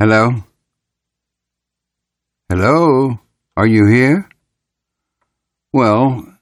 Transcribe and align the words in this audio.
Hello? 0.00 0.32
Hello? 2.48 3.18
Are 3.54 3.66
you 3.66 3.84
here? 3.84 4.30
Well, 5.74 6.38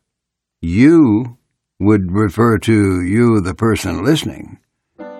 you 0.62 1.36
would 1.80 2.12
refer 2.12 2.58
to 2.58 3.02
you, 3.02 3.40
the 3.40 3.56
person 3.56 4.04
listening. 4.04 4.60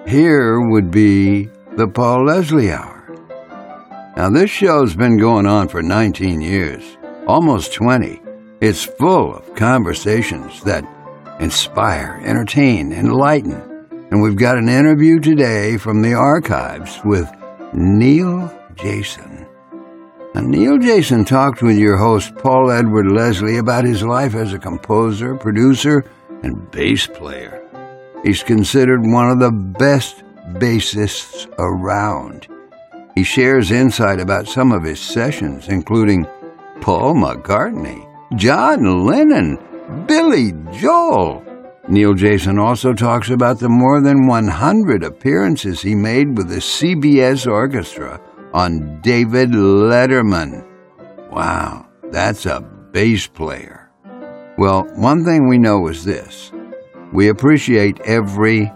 Here 0.06 0.61
would 0.61 0.93
be 0.93 1.48
the 1.77 1.88
Paul 1.88 2.27
Leslie 2.27 2.71
Hour. 2.71 4.12
Now, 4.16 4.30
this 4.30 4.50
show's 4.50 4.95
been 4.95 5.18
going 5.18 5.46
on 5.46 5.66
for 5.66 5.82
19 5.82 6.41
years, 6.41 6.96
almost 7.27 7.73
20. 7.73 8.23
It's 8.61 8.84
full 8.84 9.34
of 9.34 9.52
conversations 9.57 10.62
that 10.62 10.84
inspire, 11.41 12.23
entertain, 12.25 12.93
enlighten. 12.93 13.89
And 14.12 14.23
we've 14.23 14.36
got 14.36 14.59
an 14.59 14.68
interview 14.68 15.18
today 15.18 15.77
from 15.77 16.02
the 16.02 16.14
archives 16.14 17.00
with 17.05 17.29
Neil 17.75 18.53
Jason. 18.75 19.46
Neil 20.35 20.79
Jason 20.79 21.25
talked 21.25 21.63
with 21.63 21.76
your 21.76 21.96
host, 21.96 22.35
Paul 22.36 22.71
Edward 22.71 23.11
Leslie, 23.11 23.59
about 23.59 23.85
his 23.85 24.03
life 24.03 24.35
as 24.35 24.53
a 24.53 24.59
composer, 24.59 25.35
producer, 25.35 26.04
and 26.43 26.71
bass 26.71 27.07
player. 27.07 27.62
He's 28.25 28.43
considered 28.43 29.00
one 29.03 29.31
of 29.31 29.40
the 29.40 29.50
best 29.50 30.23
bassists 30.54 31.46
around. 31.59 32.47
He 33.14 33.25
shares 33.25 33.70
insight 33.70 34.20
about 34.20 34.48
some 34.48 34.73
of 34.73 34.84
his 34.84 35.00
sessions, 35.00 35.69
including 35.69 36.27
Paul 36.81 37.14
McCartney, 37.14 38.06
John 38.37 39.05
Lennon, 39.05 39.59
Billy 40.06 40.53
Joel. 40.73 41.45
Neil 41.91 42.12
Jason 42.12 42.58
also 42.58 42.92
talks 42.92 43.30
about 43.30 43.58
the 43.58 43.69
more 43.69 44.02
than 44.02 44.27
100 44.27 45.02
appearances 45.02 45.80
he 45.80 45.94
made 45.94 46.36
with 46.36 46.50
the 46.50 46.56
CBS 46.56 47.50
Orchestra 47.50 48.20
on 48.52 49.00
David 49.00 49.52
Letterman. 49.52 50.66
Wow, 51.30 51.86
that's 52.11 52.45
a 52.45 52.61
bass 52.92 53.27
player. 53.27 53.91
Well, 54.58 54.83
one 54.97 55.25
thing 55.25 55.48
we 55.48 55.56
know 55.56 55.89
is 55.89 56.05
this 56.05 56.53
we 57.14 57.28
appreciate 57.28 58.00
every 58.00 58.70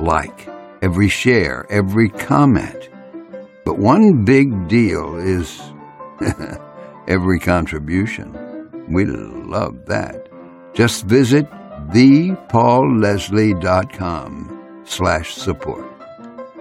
like, 0.00 0.48
every 0.82 1.08
share, 1.08 1.64
every 1.70 2.08
comment. 2.08 2.88
But 3.64 3.78
one 3.78 4.24
big 4.24 4.66
deal 4.66 5.16
is 5.16 5.62
every 7.06 7.38
contribution. 7.38 8.66
We 8.88 9.04
love 9.04 9.86
that. 9.86 10.28
Just 10.74 11.04
visit 11.04 11.46
thepaulleslie.com 11.90 14.82
slash 14.84 15.34
support. 15.34 15.86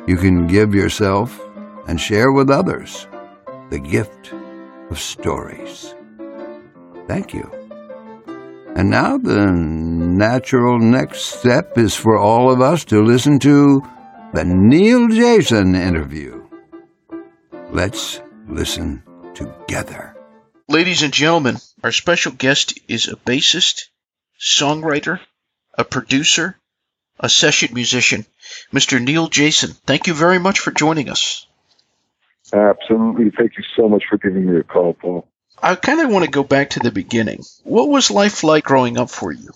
You 0.08 0.18
can 0.18 0.48
give 0.48 0.74
yourself 0.74 1.40
and 1.88 2.00
share 2.00 2.32
with 2.32 2.50
others 2.50 3.08
the 3.70 3.80
gift 3.80 4.34
of 4.90 5.00
stories. 5.00 5.94
Thank 7.08 7.34
you. 7.34 7.50
And 8.76 8.90
now 8.90 9.18
the 9.18 9.52
natural 9.52 10.80
next 10.80 11.22
step 11.22 11.78
is 11.78 11.96
for 11.96 12.18
all 12.18 12.52
of 12.52 12.62
us 12.62 12.86
to 12.86 13.02
listen 13.02 13.40
to 13.40 13.82
the 14.34 14.46
Neil 14.46 15.08
Jason 15.08 15.74
interview. 15.74 16.48
Let's 17.72 18.22
listen 18.48 19.04
together. 19.34 20.16
Ladies 20.70 21.02
and 21.02 21.14
gentlemen, 21.14 21.58
our 21.84 21.92
special 21.92 22.34
guest 22.34 22.78
is 22.88 23.08
a 23.08 23.16
bassist, 23.16 23.86
songwriter, 24.40 25.20
a 25.78 25.84
producer, 25.84 26.58
a 27.20 27.30
session 27.30 27.74
musician, 27.74 28.26
Mr. 28.74 29.04
Neil 29.04 29.28
Jason. 29.28 29.72
Thank 29.86 30.08
you 30.08 30.14
very 30.14 30.40
much 30.40 30.60
for 30.60 30.72
joining 30.72 31.10
us. 31.10 31.48
Absolutely. 32.54 33.32
Thank 33.32 33.58
you 33.58 33.64
so 33.76 33.90
much 33.90 34.04
for 34.10 34.18
giving 34.18 34.50
me 34.50 34.60
a 34.60 34.64
call, 34.64 34.94
Paul. 34.94 35.28
I 35.62 35.76
kind 35.76 36.02
of 36.02 36.12
want 36.12 36.24
to 36.26 36.32
go 36.32 36.44
back 36.44 36.72
to 36.72 36.80
the 36.80 36.92
beginning. 36.92 37.44
What 37.64 37.90
was 37.90 38.12
life 38.12 38.44
like 38.44 38.64
growing 38.64 38.98
up 38.98 39.10
for 39.10 39.32
you? 39.32 39.50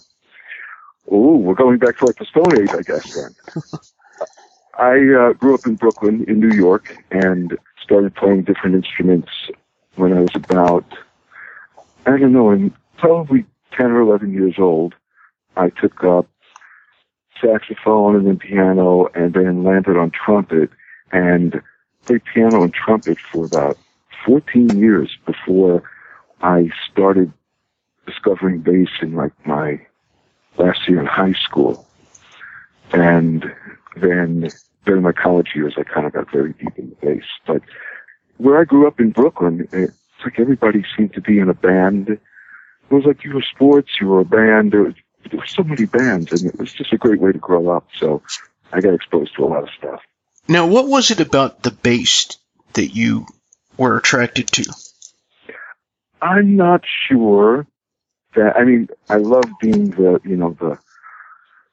Oh, 1.10 1.38
we're 1.38 1.55
going 1.55 1.78
back 1.78 1.98
to 2.00 2.05
like 2.05 2.16
the 2.16 2.26
Stone 2.26 2.60
Age, 2.60 2.70
I 2.72 2.82
guess, 2.82 3.14
then. 3.14 3.36
I 4.78 5.14
uh, 5.14 5.34
grew 5.34 5.54
up 5.54 5.67
in 5.67 5.76
Brooklyn, 5.76 6.26
in 6.28 6.39
New 6.39 6.55
York, 6.55 6.98
and 7.11 7.58
started 7.84 8.16
playing 8.16 8.44
different 8.44 8.76
instruments 8.76 9.30
when 9.95 10.14
I 10.14 10.22
was 10.22 10.34
about, 10.34 10.86
I 12.05 12.17
don't 12.17 12.32
know, 12.32 12.52
in 12.52 12.73
probably 12.98 13.45
10 13.77 13.92
or 13.92 14.02
11 14.02 14.33
years 14.33 14.55
old. 14.58 14.95
I 15.55 15.70
took 15.70 16.04
up 16.04 16.27
saxophone 17.42 18.15
and 18.15 18.27
then 18.27 18.37
piano 18.37 19.08
and 19.15 19.33
then 19.33 19.64
landed 19.64 19.98
on 19.98 20.11
trumpet 20.11 20.70
and 21.11 21.61
played 22.05 22.21
piano 22.33 22.64
and 22.64 22.73
trumpet 22.73 23.17
for 23.31 23.45
about 23.45 23.77
14 24.26 24.70
years 24.77 25.17
before 25.26 25.83
I 26.42 26.70
started 26.92 27.31
discovering 28.05 28.60
bass 28.60 28.89
in 29.02 29.15
like 29.15 29.33
my 29.45 29.80
last 30.58 30.87
year 30.87 30.99
in 30.99 31.05
high 31.05 31.33
school. 31.33 31.86
And 32.93 33.45
then 33.95 34.49
during 34.86 35.04
my 35.04 35.11
college 35.11 35.49
years, 35.55 35.76
I 35.77 35.83
kind 35.83 36.05
of 36.05 36.14
got 36.14 36.31
very 36.31 36.54
deep 36.54 36.77
in 36.77 36.89
the 36.89 36.95
bass. 37.05 37.23
But 37.45 37.61
where 38.37 38.60
I 38.60 38.65
grew 38.65 38.87
up 38.87 38.99
in 38.99 39.11
Brooklyn, 39.11 39.67
it's 39.71 39.93
like 40.23 40.39
everybody 40.39 40.83
seemed 40.98 41.14
to 41.14 41.21
be 41.21 41.39
in 41.39 41.49
a 41.49 41.54
band. 41.54 42.17
It 42.92 42.96
was 42.96 43.06
like 43.06 43.24
you 43.24 43.34
were 43.34 43.42
sports, 43.42 43.90
you 44.02 44.08
were 44.08 44.20
a 44.20 44.26
band. 44.26 44.74
There, 44.74 44.84
was, 44.84 44.96
there 45.30 45.40
were 45.40 45.48
so 45.48 45.64
many 45.64 45.86
bands, 45.86 46.34
and 46.34 46.46
it 46.46 46.60
was 46.60 46.74
just 46.74 46.92
a 46.92 46.98
great 46.98 47.22
way 47.22 47.32
to 47.32 47.38
grow 47.38 47.70
up. 47.70 47.88
So 47.98 48.22
I 48.74 48.82
got 48.82 48.94
exposed 48.94 49.34
to 49.38 49.46
a 49.46 49.48
lot 49.48 49.64
of 49.64 49.70
stuff. 49.78 50.02
Now, 50.50 50.68
what 50.68 50.90
was 50.90 51.10
it 51.10 51.22
about 51.22 51.64
the 51.64 51.72
bass 51.72 52.38
that 52.74 52.88
you 52.88 53.28
were 53.78 53.98
attracted 53.98 54.48
to? 54.48 54.74
I'm 56.22 56.58
not 56.58 56.84
sure 57.08 57.66
that. 58.36 58.58
I 58.58 58.66
mean, 58.66 58.90
I 59.10 59.16
love 59.16 59.46
being 59.62 59.92
the 59.92 60.20
you 60.26 60.36
know 60.36 60.58
the 60.60 60.78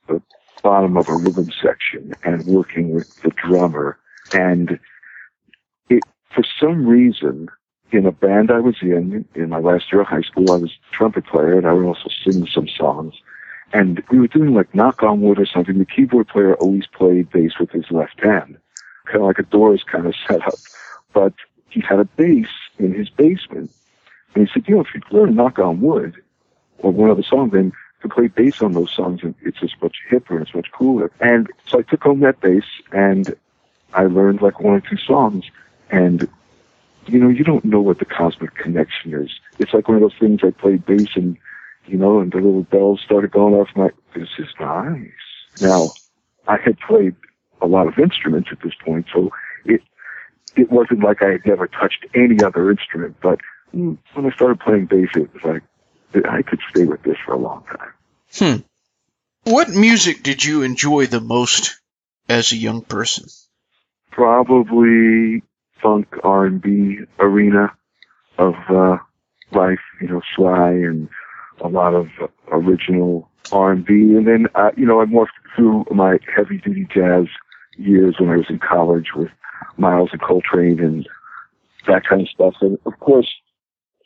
the 0.06 0.22
bottom 0.62 0.96
of 0.96 1.08
a 1.08 1.16
rhythm 1.16 1.50
section 1.60 2.14
and 2.22 2.46
working 2.46 2.94
with 2.94 3.12
the 3.22 3.30
drummer. 3.30 3.98
And 4.32 4.78
it, 5.90 6.04
for 6.32 6.44
some 6.60 6.86
reason, 6.86 7.48
in 7.90 8.06
a 8.06 8.12
band 8.12 8.50
I 8.50 8.60
was 8.60 8.76
in, 8.82 9.24
in 9.34 9.48
my 9.48 9.58
last 9.58 9.90
year 9.92 10.02
of 10.02 10.08
high 10.08 10.22
school, 10.22 10.50
I 10.50 10.56
was 10.56 10.70
a 10.70 10.94
trumpet 10.94 11.26
player 11.26 11.56
and 11.56 11.66
I 11.66 11.72
would 11.72 11.86
also 11.86 12.08
sing 12.24 12.46
some 12.46 12.68
songs. 12.68 13.14
And 13.72 14.02
we 14.10 14.18
were 14.18 14.28
doing 14.28 14.54
like 14.54 14.74
knock 14.74 15.02
on 15.02 15.20
wood 15.20 15.38
or 15.38 15.46
something. 15.46 15.78
The 15.78 15.84
keyboard 15.84 16.28
player 16.28 16.54
always 16.54 16.86
played 16.86 17.30
bass 17.30 17.58
with 17.58 17.70
his 17.70 17.90
left 17.90 18.20
hand, 18.22 18.58
kind 19.06 19.16
of 19.16 19.22
like 19.22 19.38
a 19.38 19.42
Doors 19.42 19.84
kind 19.84 20.06
of 20.06 20.14
setup. 20.28 20.58
But 21.12 21.34
he 21.70 21.80
had 21.80 21.98
a 21.98 22.04
bass 22.04 22.48
in 22.78 22.94
his 22.94 23.10
basement. 23.10 23.70
And 24.34 24.46
he 24.46 24.52
said, 24.52 24.68
you 24.68 24.76
know, 24.76 24.82
if 24.82 24.94
you 24.94 25.00
learn 25.10 25.34
knock 25.34 25.58
on 25.58 25.80
wood 25.80 26.16
or 26.78 26.92
one 26.92 27.10
of 27.10 27.16
the 27.16 27.22
songs, 27.22 27.52
then 27.52 27.72
to 28.02 28.08
play 28.08 28.28
bass 28.28 28.62
on 28.62 28.72
those 28.72 28.90
songs, 28.90 29.20
it's 29.42 29.60
just 29.60 29.80
much 29.82 29.96
hipper 30.10 30.30
and 30.30 30.42
it's 30.42 30.54
much 30.54 30.70
cooler. 30.72 31.10
And 31.20 31.48
so 31.66 31.80
I 31.80 31.82
took 31.82 32.02
home 32.02 32.20
that 32.20 32.40
bass 32.40 32.64
and 32.92 33.34
I 33.94 34.04
learned 34.04 34.40
like 34.40 34.60
one 34.60 34.74
or 34.74 34.80
two 34.80 34.96
songs. 34.96 35.46
And 35.90 36.28
you 37.08 37.18
know, 37.18 37.28
you 37.28 37.44
don't 37.44 37.64
know 37.64 37.80
what 37.80 37.98
the 37.98 38.04
cosmic 38.04 38.54
connection 38.54 39.14
is. 39.14 39.30
It's 39.58 39.72
like 39.72 39.88
one 39.88 39.96
of 39.96 40.02
those 40.02 40.18
things 40.18 40.40
I 40.42 40.50
played 40.50 40.84
bass 40.86 41.08
and 41.16 41.36
you 41.86 41.96
know, 41.96 42.20
and 42.20 42.30
the 42.30 42.36
little 42.36 42.64
bells 42.64 43.00
started 43.04 43.30
going 43.30 43.54
off. 43.54 43.68
My 43.74 43.90
this 44.14 44.28
is 44.38 44.48
nice. 44.60 45.10
Now, 45.60 45.88
I 46.46 46.58
had 46.58 46.78
played 46.80 47.14
a 47.60 47.66
lot 47.66 47.88
of 47.88 47.98
instruments 47.98 48.50
at 48.52 48.60
this 48.62 48.74
point, 48.84 49.06
so 49.12 49.30
it 49.64 49.82
it 50.56 50.70
wasn't 50.70 51.02
like 51.02 51.22
I 51.22 51.32
had 51.32 51.46
never 51.46 51.66
touched 51.66 52.06
any 52.14 52.42
other 52.42 52.70
instrument. 52.70 53.16
But 53.22 53.40
when 53.72 53.98
I 54.16 54.30
started 54.30 54.60
playing 54.60 54.86
bass, 54.86 55.08
it 55.14 55.32
was 55.32 55.42
like 55.42 56.24
I 56.26 56.42
could 56.42 56.60
stay 56.70 56.84
with 56.84 57.02
this 57.02 57.16
for 57.24 57.32
a 57.32 57.38
long 57.38 57.64
time. 57.64 57.92
Hmm. 58.34 59.50
What 59.50 59.70
music 59.70 60.22
did 60.22 60.44
you 60.44 60.62
enjoy 60.62 61.06
the 61.06 61.20
most 61.20 61.80
as 62.28 62.52
a 62.52 62.56
young 62.56 62.82
person? 62.82 63.28
Probably 64.10 65.42
funk 65.82 66.06
R 66.22 66.46
and 66.46 66.60
B 66.60 66.98
arena 67.18 67.72
of 68.38 68.54
uh, 68.68 68.98
life. 69.52 69.80
You 70.00 70.08
know, 70.08 70.22
Sly 70.34 70.70
and 70.70 71.08
a 71.60 71.68
lot 71.68 71.94
of 71.94 72.08
original 72.50 73.28
R 73.52 73.72
and 73.72 73.84
B, 73.84 74.14
and 74.14 74.26
then 74.26 74.46
uh, 74.54 74.70
you 74.76 74.86
know 74.86 75.00
I 75.00 75.06
morphed 75.06 75.28
through 75.56 75.86
my 75.90 76.18
heavy 76.34 76.58
duty 76.58 76.86
jazz 76.92 77.26
years 77.76 78.16
when 78.18 78.30
I 78.30 78.36
was 78.36 78.46
in 78.48 78.58
college 78.58 79.08
with 79.14 79.30
Miles 79.76 80.10
and 80.12 80.20
Coltrane 80.20 80.80
and 80.80 81.08
that 81.86 82.04
kind 82.04 82.22
of 82.22 82.28
stuff. 82.28 82.54
And 82.60 82.78
of 82.86 82.98
course, 83.00 83.34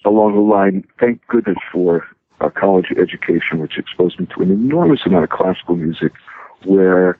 along 0.05 0.35
the 0.35 0.41
line, 0.41 0.85
thank 1.00 1.26
goodness 1.26 1.58
for 1.73 2.06
a 2.41 2.50
college 2.50 2.87
education, 2.99 3.58
which 3.58 3.79
exposed 3.79 4.19
me 4.19 4.26
to 4.35 4.43
an 4.43 4.50
enormous 4.50 5.00
amount 5.06 5.25
of 5.25 5.31
classical 5.31 5.76
music 5.76 6.12
where, 6.64 7.19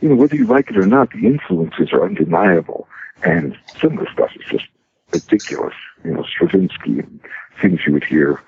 you 0.00 0.08
know, 0.08 0.14
whether 0.14 0.36
you 0.36 0.46
like 0.46 0.70
it 0.70 0.76
or 0.76 0.86
not, 0.86 1.10
the 1.12 1.26
influences 1.26 1.92
are 1.92 2.04
undeniable. 2.04 2.86
And 3.22 3.56
some 3.80 3.98
of 3.98 4.04
the 4.04 4.12
stuff 4.12 4.30
is 4.36 4.46
just 4.50 4.66
ridiculous. 5.12 5.74
You 6.04 6.12
know, 6.12 6.24
Stravinsky 6.24 6.98
and 6.98 7.20
things 7.60 7.80
you 7.86 7.92
would 7.92 8.04
hear 8.04 8.42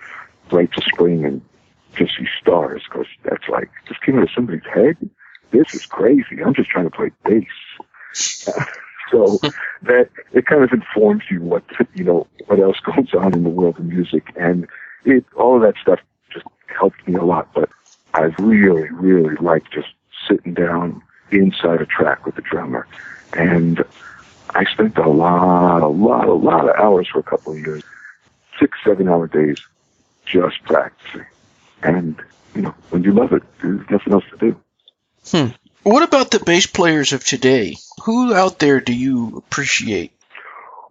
Rite 0.51 0.77
of 0.77 0.85
Spring 0.85 1.25
and 1.25 1.41
just 1.95 2.17
see 2.17 2.27
stars 2.41 2.83
because 2.85 3.07
that's 3.25 3.49
like, 3.49 3.71
just 3.89 4.03
came 4.03 4.19
out 4.19 4.25
of 4.25 4.31
somebody's 4.35 4.67
head. 4.73 4.97
This 5.51 5.75
is 5.75 5.87
crazy. 5.87 6.43
I'm 6.45 6.55
just 6.55 6.69
trying 6.69 6.85
to 6.85 6.91
play 6.91 7.11
bass. 7.25 7.47
so 9.11 9.39
that 9.83 10.11
it 10.33 10.47
kind 10.47 10.63
of 10.63 10.73
informs 10.73 11.25
you 11.31 11.41
what 11.43 11.65
you 11.95 12.05
know 12.05 12.27
what 12.47 12.61
else 12.61 12.79
goes 12.85 13.15
on 13.15 13.35
in 13.35 13.45
the 13.45 13.51
world 13.51 13.79
of 13.79 13.85
music, 13.85 14.33
and 14.37 14.67
it 15.05 15.25
all 15.37 15.57
of 15.57 15.63
that 15.63 15.75
stuff 15.81 16.01
just 16.31 16.47
helped 16.67 17.07
me 17.07 17.15
a 17.15 17.25
lot. 17.25 17.49
But 17.55 17.71
I 18.15 18.25
really, 18.39 18.91
really 18.91 19.37
like 19.37 19.71
just 19.71 19.89
sitting 20.29 20.55
down 20.55 21.03
inside 21.31 21.81
a 21.81 21.87
track 21.87 22.25
with 22.27 22.37
the 22.37 22.43
drummer, 22.43 22.87
and 23.33 23.85
I 24.51 24.65
spent 24.65 24.97
a 24.99 25.09
lot, 25.09 25.83
a 25.83 25.89
lot, 25.89 26.29
a 26.29 26.33
lot 26.33 26.69
of 26.69 26.77
hours 26.77 27.09
for 27.09 27.19
a 27.19 27.23
couple 27.23 27.53
of 27.53 27.59
years, 27.59 27.83
six, 28.59 28.79
seven 28.85 29.09
hour 29.09 29.27
days, 29.27 29.59
just 30.25 30.63
practicing. 30.65 31.27
And 31.83 32.21
you 32.55 32.63
know, 32.63 32.75
when 32.91 33.03
you 33.05 33.13
love 33.13 33.33
it, 33.33 33.43
there's 33.61 33.89
nothing 33.91 34.13
else 34.13 34.25
to 34.31 34.37
do. 34.39 34.61
Hmm. 35.31 35.55
What 35.83 36.03
about 36.03 36.31
the 36.31 36.41
bass 36.41 36.67
players 36.67 37.13
of 37.13 37.25
today? 37.25 37.77
Who 38.05 38.35
out 38.35 38.59
there 38.59 38.81
do 38.81 38.93
you 38.93 39.37
appreciate? 39.37 40.13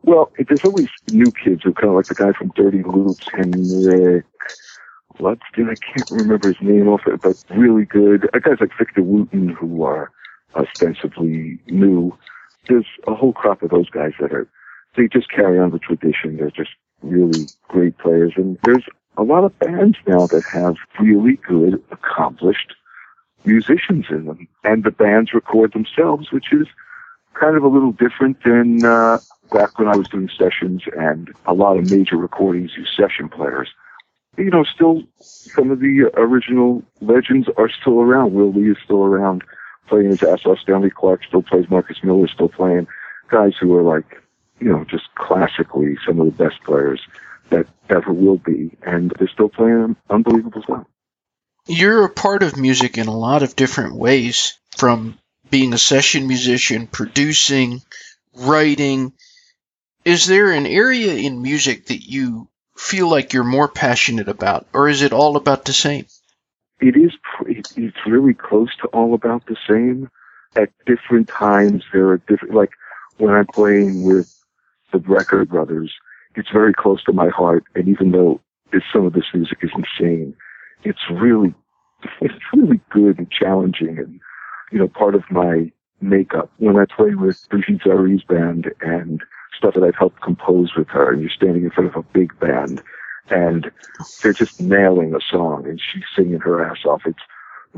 Well, 0.04 0.32
there's 0.38 0.64
always 0.64 0.90
new 1.12 1.32
kids 1.32 1.64
who 1.64 1.74
kind 1.74 1.90
of 1.90 1.96
like 1.96 2.06
the 2.06 2.16
guy 2.16 2.32
from 2.34 2.50
Dirty 2.56 2.84
Loops, 2.84 3.28
Henrik 3.34 4.26
Ludston. 5.20 5.70
I 5.70 5.76
can't 5.76 6.12
remember 6.12 6.50
his 6.50 6.62
name 6.62 6.88
off 6.88 7.02
it, 7.08 7.22
but 7.22 7.44
really 7.50 7.86
good. 7.86 8.30
Uh, 8.34 8.40
guys 8.40 8.58
like 8.60 8.78
Victor 8.78 9.02
Wooten 9.02 9.50
who 9.50 9.84
are 9.84 10.12
ostensibly 10.56 11.60
new. 11.68 12.16
There's 12.68 12.88
a 13.08 13.14
whole 13.14 13.34
crop 13.34 13.62
of 13.62 13.70
those 13.70 13.90
guys 13.90 14.14
that 14.20 14.34
are, 14.34 14.48
they 14.96 15.08
just 15.08 15.30
carry 15.30 15.60
on 15.60 15.72
the 15.72 15.80
tradition. 15.80 16.38
They're 16.38 16.52
just 16.52 16.72
really 17.02 17.48
great 17.68 17.98
players. 17.98 18.34
And 18.36 18.58
there's 18.64 18.86
a 19.18 19.24
lot 19.24 19.44
of 19.44 19.58
bands 19.60 19.98
now 20.08 20.28
that 20.28 20.44
have 20.52 20.76
really 21.00 21.38
good, 21.48 21.84
accomplished 21.92 22.74
musicians 23.46 24.06
in 24.10 24.26
them. 24.26 24.48
And 24.64 24.84
the 24.84 24.92
bands 24.92 25.34
record 25.34 25.74
themselves, 25.74 26.32
which 26.32 26.52
is 26.52 26.68
kind 27.34 27.56
of 27.56 27.64
a 27.64 27.68
little 27.68 27.92
different 27.92 28.44
than 28.44 28.84
uh, 28.86 29.20
back 29.52 29.78
when 29.78 29.88
I 29.88 29.96
was 29.96 30.08
doing 30.08 30.30
sessions 30.30 30.84
and 30.98 31.30
a 31.46 31.54
lot 31.54 31.78
of 31.78 31.90
major 31.92 32.18
recordings 32.18 32.72
use 32.78 32.92
session 32.96 33.30
players. 33.30 33.70
You 34.38 34.50
know, 34.50 34.64
still 34.64 35.04
some 35.20 35.72
of 35.72 35.80
the 35.80 36.12
original 36.16 36.84
legends 37.00 37.48
are 37.58 37.70
still 37.70 38.02
around. 38.02 38.34
Will 38.34 38.52
Lee 38.52 38.72
is 38.72 38.78
still 38.84 39.04
around 39.04 39.44
playing 39.88 40.10
his 40.10 40.24
ass 40.24 40.46
off. 40.46 40.60
Stanley 40.60 40.90
Clarke 40.90 41.24
still 41.24 41.42
plays. 41.42 41.70
Marcus 41.70 41.98
Miller 42.04 42.28
still 42.28 42.50
playing. 42.50 42.88
Guys 43.30 43.54
who 43.60 43.76
are 43.76 43.84
like, 43.84 44.22
you 44.60 44.70
know, 44.70 44.84
just 44.86 45.14
classically 45.16 45.98
some 46.06 46.20
of 46.20 46.26
the 46.26 46.44
best 46.44 46.62
players 46.64 47.02
that 47.50 47.68
ever 47.90 48.14
will 48.14 48.38
be. 48.38 48.72
And 48.82 49.12
they're 49.18 49.28
still 49.28 49.50
playing 49.50 49.96
unbelievable 50.10 50.62
stuff. 50.64 50.86
You're 51.68 52.06
a 52.06 52.10
part 52.10 52.44
of 52.44 52.58
music 52.58 52.98
in 52.98 53.08
a 53.08 53.18
lot 53.18 53.42
of 53.42 53.56
different 53.56 53.96
ways, 53.96 54.58
from 54.78 55.18
being 55.50 55.74
a 55.74 55.78
session 55.78 56.28
musician, 56.28 56.88
producing, 56.88 57.82
writing. 58.36 59.14
Is 60.04 60.28
there 60.28 60.52
an 60.52 60.68
area 60.68 61.14
in 61.14 61.42
music 61.42 61.88
that 61.88 62.04
you 62.04 62.48
feel 62.78 63.10
like 63.10 63.34
you're 63.34 63.44
more 63.44 63.68
passionate 63.68 64.28
about, 64.28 64.68
or 64.74 64.90
is 64.90 65.02
it 65.02 65.14
all 65.14 65.38
about 65.38 65.66
the 65.66 65.74
same? 65.74 66.06
It 66.80 66.96
is. 66.98 67.14
It's 67.48 68.06
really 68.06 68.34
close 68.34 68.76
to 68.82 68.88
all 68.88 69.14
about 69.14 69.46
the 69.46 69.56
same. 69.68 70.10
At 70.56 70.70
different 70.86 71.28
times, 71.28 71.84
there 71.94 72.08
are 72.10 72.18
different. 72.18 72.54
Like 72.54 72.72
when 73.18 73.34
I'm 73.34 73.48
playing 73.48 74.04
with 74.04 74.34
the 74.92 75.00
Brecker 75.00 75.48
Brothers, 75.48 75.94
it's 76.36 76.50
very 76.52 76.74
close 76.74 77.04
to 77.06 77.14
my 77.14 77.30
heart. 77.30 77.64
And 77.76 77.88
even 77.88 78.12
though 78.12 78.42
some 78.92 79.06
of 79.06 79.14
this 79.14 79.26
music 79.34 79.60
is 79.62 79.72
insane, 79.76 80.36
it's 80.84 81.10
really, 81.10 81.54
it's 82.22 82.36
really 82.54 82.82
good 82.90 83.18
and 83.18 83.32
challenging 83.32 83.98
and, 83.98 84.20
you 84.72 84.80
know, 84.80 84.88
part 84.88 85.16
of 85.16 85.24
my 85.30 85.72
makeup. 86.02 86.52
When 86.58 86.78
I 86.78 86.86
play 86.86 87.16
with 87.16 87.48
Brigitte 87.50 87.82
Zarie's 87.84 88.24
band 88.24 88.72
and 88.82 89.22
stuff 89.58 89.74
that 89.76 89.84
I've 89.84 89.96
helped 89.96 90.22
compose 90.22 90.76
with 90.76 90.88
her 90.90 91.12
and 91.12 91.22
you're 91.22 91.30
standing 91.30 91.64
in 91.64 91.72
front 91.72 91.90
of 91.90 91.96
a 91.96 92.04
big 92.14 92.38
band 92.40 92.82
and 93.30 93.72
they're 94.22 94.34
just 94.34 94.60
nailing 94.60 95.16
a 95.16 95.20
song 95.32 95.66
and 95.66 95.80
she's 95.80 96.04
singing 96.16 96.40
her 96.40 96.64
ass 96.64 96.86
off. 96.86 97.02
It's 97.06 97.20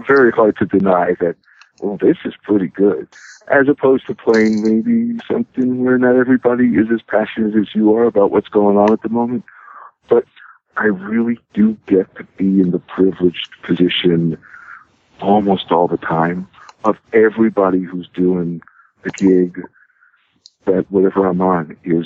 very 0.08 0.32
hard 0.32 0.58
to 0.58 0.66
deny 0.66 1.16
that, 1.20 1.36
well, 1.80 1.98
this 1.98 2.18
is 2.26 2.34
pretty 2.44 2.68
good. 2.68 3.08
As 3.48 3.68
opposed 3.70 4.08
to 4.08 4.16
playing 4.16 4.62
maybe 4.62 5.20
something 5.32 5.84
where 5.84 5.98
not 5.98 6.16
everybody 6.16 6.68
is 6.76 6.88
as 6.94 7.02
passionate 7.02 7.56
as 7.56 7.74
you 7.74 7.96
are 7.96 8.04
about 8.04 8.32
what's 8.32 8.50
going 8.50 8.78
on 8.78 8.92
at 8.92 9.02
the 9.02 9.10
moment. 9.10 9.46
But 10.10 10.26
I 10.76 10.86
really 10.86 11.40
do 11.54 11.78
get 11.88 12.14
to 12.16 12.24
be 12.38 12.60
in 12.62 12.72
the 12.72 12.80
privileged 12.80 13.50
position 13.64 14.38
almost 15.22 15.72
all 15.72 15.88
the 15.88 15.98
time 15.98 16.48
of 16.84 16.98
everybody 17.14 17.82
who's 17.82 18.08
doing 18.14 18.62
the 19.04 19.12
gig 19.12 19.62
that 20.66 20.86
whatever 20.92 21.26
I'm 21.26 21.42
on 21.42 21.78
is 21.84 22.06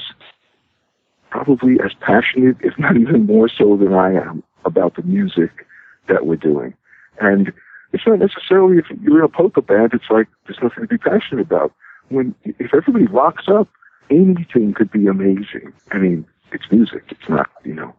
probably 1.31 1.80
as 1.83 1.94
passionate, 2.01 2.57
if 2.62 2.78
not 2.78 2.98
even 2.98 3.25
more 3.25 3.50
so 3.50 3.75
than 3.78 3.94
I 3.94 4.13
am 4.13 4.44
about 4.66 4.95
the 4.95 5.04
music 5.04 5.66
that 6.07 6.25
we're 6.25 6.36
doing. 6.36 6.74
And 7.19 7.51
it's 7.94 8.06
not 8.06 8.19
necessarily 8.19 8.78
if 8.78 8.86
you're 9.01 9.19
in 9.19 9.25
a 9.25 9.30
polka 9.30 9.62
band, 9.62 9.94
it's 9.94 10.10
like 10.10 10.28
there's 10.45 10.60
nothing 10.62 10.83
to 10.83 10.88
be 10.88 10.98
passionate 10.98 11.42
about. 11.42 11.74
When 12.10 12.36
if 12.44 12.74
everybody 12.74 13.07
locks 13.07 13.45
up, 13.48 13.69
anything 14.10 14.74
could 14.74 14.92
be 14.92 15.07
amazing. 15.07 15.74
I 15.92 15.98
mean, 15.98 16.25
it's 16.51 16.72
music. 16.72 17.04
It's 17.10 17.30
not, 17.30 17.50
you 17.63 17.74
know, 17.74 17.95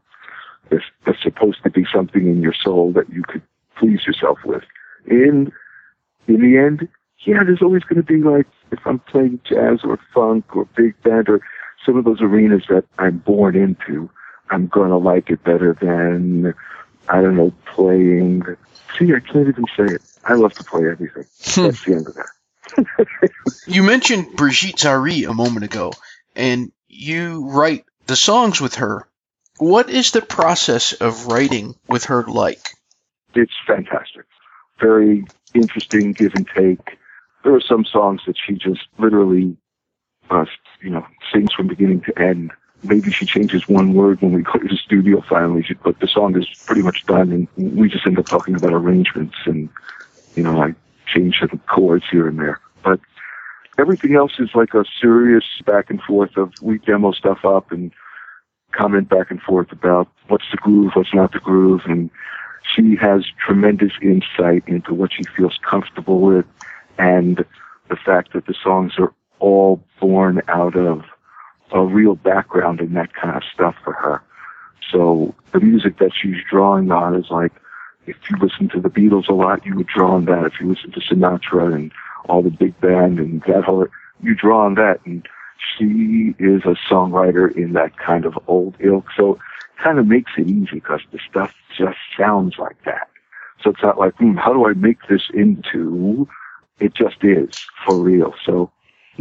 there's, 0.71 0.85
there's 1.05 1.23
supposed 1.23 1.63
to 1.65 1.71
be 1.71 1.85
something 1.93 2.27
in 2.27 2.43
your 2.43 2.55
soul 2.55 2.93
that 2.93 3.11
you 3.11 3.23
could 3.23 3.43
please 3.79 4.07
yourself 4.07 4.39
with. 4.45 4.63
And 5.07 5.51
in 6.29 6.41
the 6.41 6.59
end, 6.59 6.89
yeah, 7.25 7.45
there's 7.45 7.63
always 7.63 7.85
going 7.85 7.97
to 7.97 8.03
be 8.03 8.23
like, 8.23 8.47
if 8.71 8.81
I'm 8.85 8.99
playing 8.99 9.41
jazz 9.45 9.81
or 9.85 9.99
funk 10.13 10.57
or 10.57 10.67
big 10.77 11.01
band 11.03 11.29
or 11.29 11.41
some 11.85 11.97
of 11.97 12.05
those 12.05 12.21
arenas 12.21 12.65
that 12.69 12.85
I'm 12.99 13.19
born 13.19 13.57
into, 13.57 14.11
I'm 14.51 14.67
going 14.67 14.91
to 14.91 14.97
like 14.97 15.31
it 15.31 15.43
better 15.45 15.77
than, 15.81 16.55
I 17.09 17.21
don't 17.21 17.37
know, 17.37 17.53
playing. 17.67 18.43
See, 18.99 19.13
I 19.15 19.21
can't 19.21 19.49
even 19.49 19.65
say 19.77 19.95
it. 19.95 20.03
I 20.25 20.35
love 20.35 20.53
to 20.55 20.65
play 20.65 20.89
everything. 20.89 21.25
Hmm. 21.45 21.63
That's 21.65 21.85
the 21.85 21.93
end 21.95 22.07
of 22.07 22.15
that. 22.15 23.31
you 23.67 23.83
mentioned 23.83 24.37
Brigitte 24.37 24.77
Zarie 24.77 25.29
a 25.29 25.35
moment 25.35 25.65
ago, 25.65 25.93
and 26.37 26.73
you 26.89 27.49
write 27.49 27.85
the 28.07 28.17
songs 28.17 28.61
with 28.61 28.77
her 28.77 29.07
what 29.63 29.91
is 29.91 30.11
the 30.11 30.23
process 30.23 30.93
of 30.93 31.27
writing 31.27 31.77
with 31.89 32.07
her 32.07 32.25
like? 32.25 32.71
It's 33.35 33.53
fantastic. 33.65 34.25
Very 34.81 35.25
interesting 35.55 36.13
give 36.13 36.33
and 36.35 36.49
take. 36.49 36.99
There 37.45 37.55
are 37.55 37.61
some 37.61 37.85
songs 37.85 38.23
that 38.27 38.35
she 38.45 38.55
just 38.55 38.83
literally, 38.99 39.57
uh, 40.31 40.45
you 40.81 40.91
know, 40.91 41.07
sings 41.33 41.53
from 41.53 41.69
beginning 41.69 42.01
to 42.03 42.19
end. 42.19 42.53
Maybe 42.83 43.13
she 43.13 43.27
changes 43.27 43.69
one 43.69 43.95
word 43.95 44.21
when 44.21 44.33
we 44.33 44.43
to 44.43 44.69
the 44.69 44.77
studio 44.77 45.23
finally, 45.29 45.65
but 45.85 46.01
the 46.01 46.09
song 46.09 46.37
is 46.37 46.47
pretty 46.67 46.83
much 46.83 47.07
done, 47.07 47.31
and 47.57 47.79
we 47.79 47.89
just 47.89 48.07
end 48.07 48.19
up 48.19 48.27
talking 48.27 48.57
about 48.57 48.73
arrangements 48.73 49.37
and, 49.45 49.69
you 50.35 50.43
know, 50.43 50.61
I 50.61 50.75
change 51.07 51.41
the 51.41 51.59
chords 51.69 52.05
here 52.11 52.27
and 52.27 52.39
there. 52.39 52.61
But 52.83 52.99
everything 53.79 54.17
else 54.17 54.33
is 54.39 54.51
like 54.55 54.75
a 54.75 54.85
serious 55.01 55.45
back 55.65 55.91
and 55.91 56.03
forth 56.03 56.37
of 56.37 56.53
we 56.61 56.79
demo 56.79 57.13
stuff 57.13 57.45
up 57.45 57.71
and 57.71 57.93
comment 58.73 59.09
back 59.09 59.31
and 59.31 59.41
forth 59.41 59.71
about 59.71 60.09
what's 60.29 60.51
the 60.51 60.57
groove, 60.57 60.93
what's 60.95 61.15
not 61.15 61.33
the 61.33 61.39
groove, 61.39 61.83
and 61.85 62.11
she 62.75 62.97
has 62.97 63.25
tremendous 63.45 63.93
insight 64.01 64.65
into 64.67 64.95
what 64.95 65.13
she 65.13 65.25
feels 65.37 65.59
comfortable 65.69 66.21
with 66.21 66.47
and 66.99 67.45
the 67.89 67.97
fact 67.97 68.33
that 68.33 68.47
the 68.47 68.55
songs 68.63 68.95
are 68.99 69.13
all 69.43 69.83
born 70.01 70.41
out 70.49 70.77
of 70.77 71.03
a 71.73 71.85
real 71.85 72.15
background 72.15 72.81
in 72.81 72.95
that 72.95 73.13
kind 73.15 73.37
of 73.37 73.43
stuff 73.53 73.75
for 73.83 73.93
her. 73.93 74.23
So 74.91 75.35
the 75.53 75.61
music 75.61 75.99
that 75.99 76.13
she's 76.15 76.37
drawing 76.49 76.91
on 76.93 77.17
is 77.17 77.27
like, 77.31 77.53
if 78.07 78.17
you 78.31 78.37
listen 78.41 78.69
to 78.71 78.81
the 78.81 78.89
Beatles 78.89 79.29
a 79.29 79.33
lot, 79.33 79.67
you 79.67 79.77
would 79.77 79.87
draw 79.87 80.15
on 80.15 80.27
that. 80.27 80.45
If 80.45 80.61
you 80.61 80.69
listen 80.69 80.93
to 80.93 81.01
Sinatra 81.01 81.75
and 81.75 81.93
all 82.29 82.43
the 82.43 82.51
big 82.51 82.79
band 82.81 83.19
and 83.19 83.43
that 83.47 83.65
whole, 83.65 83.87
you 84.23 84.35
draw 84.35 84.65
on 84.65 84.75
that. 84.75 85.01
And 85.05 85.27
she 85.59 86.35
is 86.39 86.63
a 86.65 86.77
songwriter 86.91 87.55
in 87.57 87.73
that 87.73 87.97
kind 87.99 88.25
of 88.25 88.39
old 88.47 88.77
ilk. 88.81 89.07
So 89.17 89.35
it 89.35 89.83
kind 89.83 89.99
of 89.99 90.07
makes 90.07 90.33
it 90.37 90.49
easy 90.49 90.75
because 90.75 91.01
the 91.11 91.19
stuff 91.29 91.55
just 91.77 91.99
sounds 92.17 92.57
like 92.59 92.77
that. 92.85 93.09
So 93.63 93.71
it's 93.71 93.83
not 93.83 93.99
like, 93.99 94.15
hmm, 94.17 94.37
how 94.37 94.53
do 94.53 94.67
I 94.67 94.75
make 94.75 94.99
this 95.09 95.23
into? 95.33 96.29
It 96.81 96.95
just 96.95 97.23
is 97.23 97.49
for 97.87 97.97
real. 97.97 98.35
So 98.45 98.71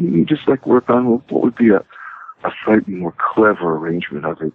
you 0.03 0.25
just 0.25 0.47
like 0.47 0.65
work 0.65 0.89
on 0.89 1.05
what 1.05 1.43
would 1.43 1.55
be 1.55 1.69
a, 1.69 1.79
a 2.43 2.51
slightly 2.65 2.93
more 2.93 3.13
clever 3.33 3.75
arrangement 3.75 4.25
of 4.25 4.41
it. 4.41 4.53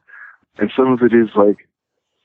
And 0.58 0.70
some 0.76 0.92
of 0.92 1.02
it 1.02 1.12
is 1.12 1.28
like, 1.36 1.68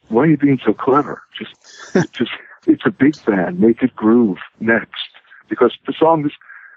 why 0.07 0.23
are 0.23 0.27
you 0.27 0.37
being 0.37 0.59
so 0.65 0.73
clever? 0.73 1.21
Just, 1.37 1.55
just, 2.13 2.31
it's 2.65 2.85
a 2.85 2.91
big 2.91 3.23
band. 3.25 3.59
Make 3.59 3.81
it 3.81 3.95
groove 3.95 4.37
next. 4.59 5.09
Because 5.49 5.77
the 5.85 5.93
song 5.97 6.25
is, 6.25 6.31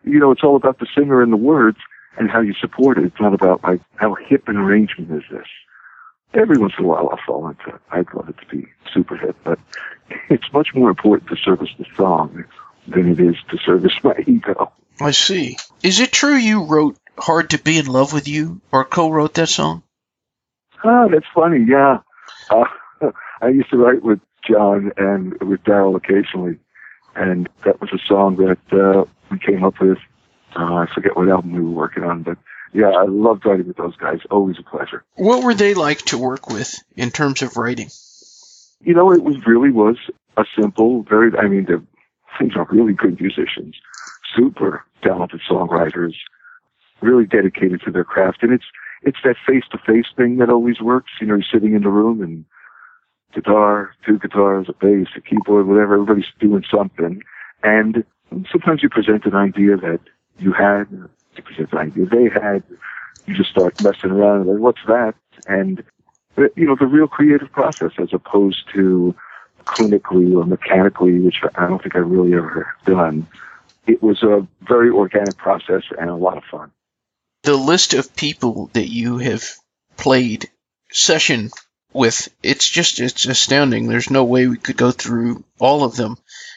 you 0.05 0.19
know, 0.19 0.31
it's 0.31 0.43
all 0.43 0.57
about 0.57 0.79
the 0.79 0.87
singer 0.95 1.23
and 1.23 1.33
the 1.33 1.37
words 1.37 1.79
and 2.19 2.31
how 2.31 2.41
you 2.41 2.55
support 2.55 2.99
it. 2.99 3.05
It's 3.05 3.21
not 3.21 3.35
about 3.35 3.63
like 3.63 3.81
how 3.97 4.15
hip 4.15 4.49
an 4.49 4.57
arrangement 4.57 5.11
is 5.13 5.23
this. 5.31 5.47
Every 6.35 6.59
once 6.59 6.75
in 6.79 6.85
a 6.85 6.89
while 6.89 7.09
I'll 7.11 7.21
fall 7.25 7.49
into. 7.49 7.79
I'd 7.93 8.13
love 8.13 8.29
it 8.29 8.37
to 8.39 8.47
be 8.47 8.67
super 8.93 9.17
hip, 9.17 9.37
but 9.45 9.59
it's 10.31 10.53
much 10.53 10.69
more 10.75 10.91
important 10.91 11.31
to 11.31 11.37
service 11.37 11.71
the 11.79 11.87
song 11.97 12.45
than 12.87 13.11
it 13.11 13.21
is 13.21 13.37
to 13.51 13.59
service 13.59 13.93
my 14.03 14.15
ego. 14.27 14.73
I 15.01 15.11
see. 15.11 15.57
Is 15.83 16.01
it 16.01 16.13
true 16.13 16.37
you 16.37 16.65
wrote 16.65 16.97
Hard 17.19 17.51
to 17.51 17.59
Be 17.59 17.79
in 17.79 17.87
Love 17.87 18.13
with 18.13 18.29
You 18.29 18.61
or 18.71 18.85
co 18.85 19.11
wrote 19.11 19.35
that 19.35 19.49
song? 19.49 19.83
Ah, 20.85 21.09
that's 21.09 21.27
funny. 21.35 21.65
Yeah, 21.69 21.99
uh, 22.51 22.65
I 23.41 23.49
used 23.49 23.71
to 23.71 23.77
write 23.77 24.03
with 24.03 24.21
John 24.49 24.93
and 24.97 25.33
with 25.43 25.63
Daryl 25.65 25.97
occasionally, 25.97 26.59
and 27.17 27.49
that 27.65 27.81
was 27.81 27.91
a 27.93 27.99
song 28.07 28.37
that 28.37 28.79
uh, 28.79 29.05
we 29.31 29.39
came 29.39 29.65
up 29.65 29.81
with. 29.81 29.99
Uh, 30.57 30.75
I 30.75 30.87
forget 30.95 31.17
what 31.17 31.29
album 31.29 31.53
we 31.53 31.61
were 31.61 31.71
working 31.71 32.05
on, 32.05 32.23
but 32.23 32.39
yeah, 32.73 32.91
I 32.91 33.05
loved 33.05 33.47
writing 33.47 33.67
with 33.67 33.77
those 33.77 33.97
guys. 33.97 34.21
Always 34.31 34.57
a 34.59 34.63
pleasure. 34.63 35.05
What 35.15 35.43
were 35.43 35.55
they 35.55 35.75
like 35.75 35.99
to 36.07 36.19
work 36.19 36.49
with 36.49 36.75
in 36.97 37.11
terms 37.11 37.43
of 37.43 37.57
writing? 37.57 37.89
You 38.81 38.95
know, 38.95 39.13
it 39.13 39.23
was 39.23 39.37
really 39.47 39.71
was 39.71 39.97
a 40.37 40.45
simple, 40.61 41.03
very. 41.03 41.37
I 41.37 41.49
mean, 41.49 41.65
they're 41.65 41.83
you 42.41 42.49
know 42.49 42.67
really 42.71 42.93
good 42.93 43.21
musicians, 43.21 43.77
super 44.35 44.85
talented 45.03 45.41
songwriters, 45.49 46.15
really 47.01 47.27
dedicated 47.27 47.81
to 47.83 47.91
their 47.91 48.05
craft, 48.05 48.43
and 48.43 48.53
it's 48.53 48.65
it's 49.03 49.19
that 49.25 49.37
face 49.47 49.65
to 49.71 49.79
face 49.79 50.07
thing 50.17 50.39
that 50.39 50.51
always 50.51 50.81
works. 50.81 51.13
You 51.21 51.27
know, 51.27 51.35
you're 51.35 51.45
sitting 51.53 51.75
in 51.75 51.83
the 51.83 51.91
room 51.91 52.23
and 52.23 52.45
guitar, 53.35 53.95
two 54.07 54.19
guitars, 54.19 54.67
a 54.69 54.73
bass, 54.73 55.09
a 55.17 55.21
keyboard, 55.21 55.67
whatever. 55.67 55.95
Everybody's 55.95 56.31
doing 56.41 56.65
something, 56.71 57.23
and 57.63 58.05
sometimes 58.51 58.83
you 58.83 58.89
present 58.89 59.27
an 59.27 59.35
idea 59.35 59.77
that 59.77 60.01
you 60.39 60.53
had, 60.53 60.87
you 60.91 61.43
present 61.43 61.73
an 61.73 61.79
idea 61.79 62.07
they 62.07 62.29
had. 62.29 62.63
You 63.27 63.35
just 63.35 63.51
start 63.51 63.83
messing 63.83 64.11
around 64.11 64.43
and 64.43 64.51
like, 64.51 64.59
what's 64.59 64.85
that? 64.87 65.15
And 65.47 65.83
you 66.37 66.67
know, 66.67 66.77
the 66.79 66.87
real 66.87 67.09
creative 67.09 67.51
process 67.53 67.93
as 67.99 68.13
opposed 68.13 68.65
to 68.75 69.15
clinically 69.65 70.37
or 70.37 70.45
mechanically, 70.45 71.19
which 71.19 71.41
I 71.55 71.67
don't 71.67 71.83
think 71.83 71.97
I've 71.97 72.11
really 72.11 72.35
ever 72.35 72.75
done. 72.85 73.27
It 73.87 74.03
was 74.03 74.23
a 74.23 74.47
very 74.63 74.91
organic 74.91 75.37
process 75.37 75.83
and 75.99 76.09
a 76.09 76.15
lot 76.15 76.39
of 76.39 76.45
fun. 76.45 76.71
The 77.43 77.57
list 77.57 77.95
of 77.95 78.17
people 78.17 78.71
that 78.73 78.89
you 78.89 79.19
have 79.19 79.45
played 79.97 80.51
session 80.91 81.51
with, 81.93 82.29
it's 82.43 82.69
just, 82.69 83.01
it's 83.01 83.27
astounding. 83.27 83.87
There's 83.87 84.11
no 84.11 84.25
way 84.25 84.47
we 84.47 84.57
could 84.57 84.77
go 84.77 84.91
through 84.91 85.45
all 85.59 85.85
of 85.85 85.97
them. 85.97 86.17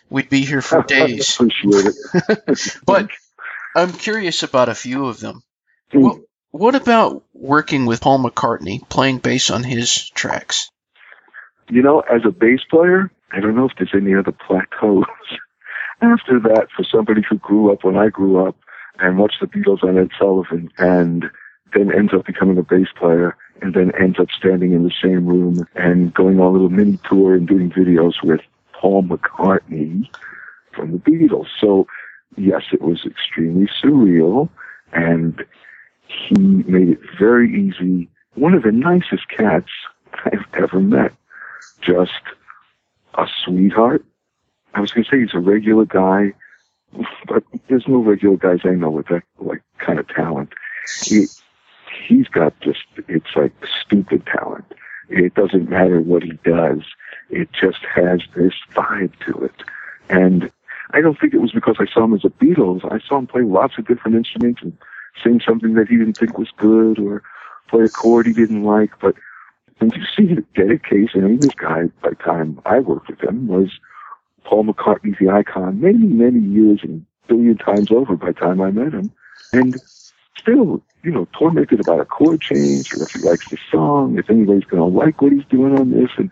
We'd 0.09 0.29
be 0.29 0.45
here 0.45 0.61
for 0.61 0.83
days. 0.87 1.35
Appreciate 1.35 1.93
it. 1.93 2.77
but 2.85 3.09
I'm 3.75 3.91
curious 3.91 4.43
about 4.43 4.69
a 4.69 4.75
few 4.75 5.07
of 5.07 5.19
them. 5.19 5.43
Hmm. 5.91 6.01
What, 6.01 6.17
what 6.51 6.75
about 6.75 7.23
working 7.33 7.85
with 7.85 8.01
Paul 8.01 8.23
McCartney, 8.23 8.87
playing 8.87 9.19
bass 9.19 9.51
on 9.51 9.63
his 9.63 10.09
tracks? 10.09 10.71
You 11.69 11.81
know, 11.81 12.01
as 12.01 12.21
a 12.25 12.31
bass 12.31 12.61
player, 12.69 13.11
I 13.31 13.39
don't 13.39 13.55
know 13.55 13.65
if 13.65 13.73
there's 13.77 13.93
any 13.93 14.15
other 14.15 14.31
plateaus. 14.31 15.05
After 16.01 16.39
that, 16.39 16.67
for 16.75 16.83
somebody 16.83 17.21
who 17.27 17.37
grew 17.37 17.71
up 17.71 17.83
when 17.83 17.97
I 17.97 18.09
grew 18.09 18.45
up 18.45 18.55
and 18.99 19.17
watched 19.17 19.41
the 19.41 19.47
Beatles 19.47 19.83
on 19.83 19.97
Ed 19.97 20.09
Sullivan 20.17 20.69
and 20.77 21.25
then 21.73 21.93
ends 21.93 22.13
up 22.13 22.25
becoming 22.25 22.57
a 22.57 22.63
bass 22.63 22.87
player 22.95 23.35
and 23.61 23.73
then 23.73 23.91
ends 23.99 24.19
up 24.19 24.27
standing 24.31 24.73
in 24.73 24.83
the 24.83 24.93
same 25.01 25.25
room 25.25 25.67
and 25.75 26.13
going 26.13 26.39
on 26.39 26.47
a 26.47 26.51
little 26.51 26.69
mini 26.69 26.99
tour 27.09 27.35
and 27.35 27.47
doing 27.47 27.71
videos 27.71 28.23
with 28.23 28.41
Paul 28.73 29.03
McCartney 29.03 30.07
from 30.73 30.91
the 30.91 30.99
Beatles. 30.99 31.47
So 31.59 31.87
yes, 32.37 32.63
it 32.71 32.81
was 32.81 33.05
extremely 33.05 33.67
surreal 33.83 34.49
and 34.93 35.43
he 36.07 36.35
made 36.37 36.89
it 36.89 36.99
very 37.19 37.51
easy. 37.51 38.07
One 38.35 38.53
of 38.53 38.63
the 38.63 38.71
nicest 38.71 39.27
cats 39.29 39.69
I've 40.25 40.45
ever 40.53 40.79
met. 40.79 41.13
Just 41.81 42.11
a 43.15 43.27
sweetheart. 43.43 44.05
I 44.73 44.81
was 44.81 44.91
going 44.91 45.03
to 45.05 45.09
say 45.09 45.19
he's 45.21 45.33
a 45.33 45.39
regular 45.39 45.85
guy, 45.85 46.33
but 47.27 47.43
there's 47.67 47.87
no 47.87 47.97
regular 47.97 48.37
guys 48.37 48.59
I 48.63 48.69
know 48.69 48.89
with 48.89 49.07
that 49.07 49.23
like 49.39 49.61
kind 49.79 49.99
of 49.99 50.07
talent. 50.07 50.53
He, 51.03 51.25
he's 52.07 52.27
got 52.27 52.59
just, 52.61 52.83
it's 53.07 53.35
like 53.35 53.53
stupid 53.81 54.25
talent. 54.25 54.65
It 55.09 55.33
doesn't 55.35 55.69
matter 55.69 56.01
what 56.01 56.23
he 56.23 56.33
does. 56.43 56.81
It 57.29 57.49
just 57.51 57.79
has 57.95 58.21
this 58.35 58.53
vibe 58.73 59.13
to 59.25 59.45
it. 59.45 59.63
And 60.09 60.51
I 60.91 61.01
don't 61.01 61.19
think 61.19 61.33
it 61.33 61.41
was 61.41 61.51
because 61.51 61.77
I 61.79 61.85
saw 61.85 62.03
him 62.03 62.13
as 62.13 62.25
a 62.25 62.29
Beatles. 62.29 62.85
I 62.91 62.99
saw 63.05 63.17
him 63.17 63.27
play 63.27 63.41
lots 63.41 63.77
of 63.77 63.87
different 63.87 64.17
instruments 64.17 64.61
and 64.61 64.77
sing 65.23 65.41
something 65.45 65.73
that 65.73 65.87
he 65.87 65.97
didn't 65.97 66.17
think 66.17 66.37
was 66.37 66.51
good 66.57 66.99
or 66.99 67.23
play 67.67 67.83
a 67.83 67.89
chord 67.89 68.27
he 68.27 68.33
didn't 68.33 68.63
like. 68.63 68.91
But 68.99 69.15
when 69.79 69.91
you 69.91 70.03
see 70.15 70.33
the 70.33 70.43
dedication, 70.55 71.23
I 71.23 71.27
mean, 71.27 71.39
this 71.39 71.51
guy, 71.51 71.83
by 72.01 72.09
the 72.09 72.15
time 72.15 72.59
I 72.65 72.79
worked 72.79 73.09
with 73.09 73.21
him, 73.21 73.47
was 73.47 73.69
Paul 74.43 74.65
McCartney's 74.65 75.17
the 75.19 75.29
icon 75.29 75.81
many, 75.81 75.97
many 75.97 76.39
years 76.39 76.79
and 76.83 77.05
billion 77.27 77.57
times 77.57 77.91
over 77.91 78.15
by 78.15 78.27
the 78.27 78.33
time 78.33 78.61
I 78.61 78.71
met 78.71 78.93
him. 78.93 79.11
And 79.53 79.75
still, 80.37 80.83
you 81.03 81.11
know, 81.11 81.27
tormented 81.37 81.79
about 81.79 81.99
a 81.99 82.05
chord 82.05 82.41
change 82.41 82.93
or 82.93 83.03
if 83.03 83.11
he 83.11 83.19
likes 83.19 83.49
the 83.49 83.57
song, 83.71 84.17
if 84.17 84.29
anybody's 84.29 84.65
going 84.65 84.81
to 84.81 84.97
like 84.97 85.21
what 85.21 85.31
he's 85.31 85.45
doing 85.49 85.77
on 85.77 85.91
this. 85.91 86.09
And 86.17 86.31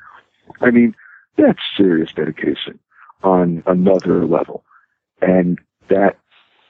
I 0.62 0.72
mean, 0.72 0.96
that's 1.38 1.60
serious 1.78 2.12
dedication 2.14 2.80
on 3.24 3.64
another 3.66 4.26
level. 4.26 4.64
And 5.22 5.60
that 5.90 6.18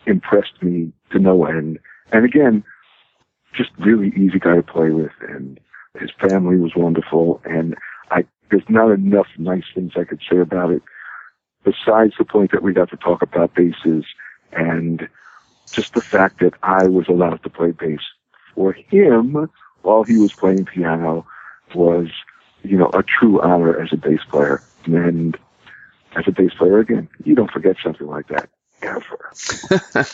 impressed 0.06 0.62
me 0.62 0.92
to 1.12 1.20
no 1.20 1.46
end. 1.46 1.80
And 2.12 2.26
again, 2.26 2.64
just 3.56 3.72
really 3.80 4.10
easy 4.10 4.40
guy 4.40 4.56
to 4.56 4.64
play 4.64 4.90
with 4.90 5.12
and 5.22 5.60
his 6.00 6.12
family 6.20 6.58
was 6.58 6.76
wonderful 6.76 7.42
and 7.46 7.76
I 8.12 8.26
there's 8.50 8.70
not 8.70 8.92
enough 8.92 9.28
nice 9.38 9.64
things 9.74 9.94
I 9.96 10.04
could 10.04 10.22
say 10.30 10.38
about 10.38 10.72
it. 10.72 10.82
Besides 11.64 12.14
the 12.18 12.26
point 12.26 12.52
that 12.52 12.62
we 12.62 12.74
got 12.74 12.90
to 12.92 12.98
talk 12.98 13.22
about 13.22 13.56
basses 13.56 14.06
and 14.52 15.08
just 15.72 15.94
the 15.94 16.02
fact 16.02 16.40
that 16.42 16.54
I 16.62 16.88
was 16.88 17.08
allowed 17.08 17.42
to 17.44 17.50
play 17.50 17.72
bass. 17.72 18.02
For 18.54 18.74
him 18.74 19.50
while 19.82 20.04
he 20.04 20.18
was 20.18 20.32
playing 20.32 20.66
piano 20.66 21.26
was, 21.74 22.08
you 22.64 22.78
know, 22.78 22.92
a 22.94 23.04
true 23.04 23.42
honor 23.42 23.82
as 23.82 23.92
a 23.92 23.98
bass 23.98 24.22
player. 24.30 24.62
And 24.86 25.36
as 26.16 26.26
a 26.28 26.32
bass 26.32 26.54
player, 26.54 26.80
again, 26.80 27.10
you 27.24 27.34
don't 27.34 27.52
forget 27.52 27.78
something 27.84 28.08
like 28.08 28.28
that 28.28 28.50
ever. 28.82 29.32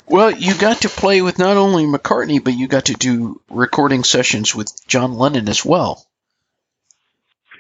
well, 0.08 0.32
you 0.32 0.58
got 0.58 0.82
to 0.82 0.90
play 0.90 1.22
with 1.22 1.40
not 1.40 1.58
only 1.58 1.86
McCartney, 1.86 2.44
but 2.44 2.54
you 2.54 2.68
got 2.68 2.86
to 2.86 2.94
do 2.94 3.42
recording 3.50 4.04
sessions 4.04 4.56
with 4.56 4.72
John 4.88 5.14
Lennon 5.14 5.50
as 5.50 5.66
well. 5.66 6.06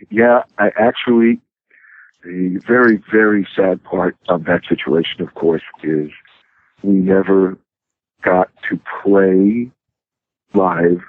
Yeah, 0.10 0.43
I 0.58 0.72
actually, 0.75 1.39
the 2.24 2.62
very, 2.65 3.01
very 3.12 3.48
sad 3.55 3.84
part 3.84 4.17
of 4.27 4.46
that 4.46 4.62
situation, 4.67 5.22
of 5.22 5.34
course, 5.34 5.62
is 5.84 6.10
we 6.81 6.93
never 6.93 7.58
got 8.24 8.50
to 8.70 8.79
play 9.03 9.72
live 10.53 11.01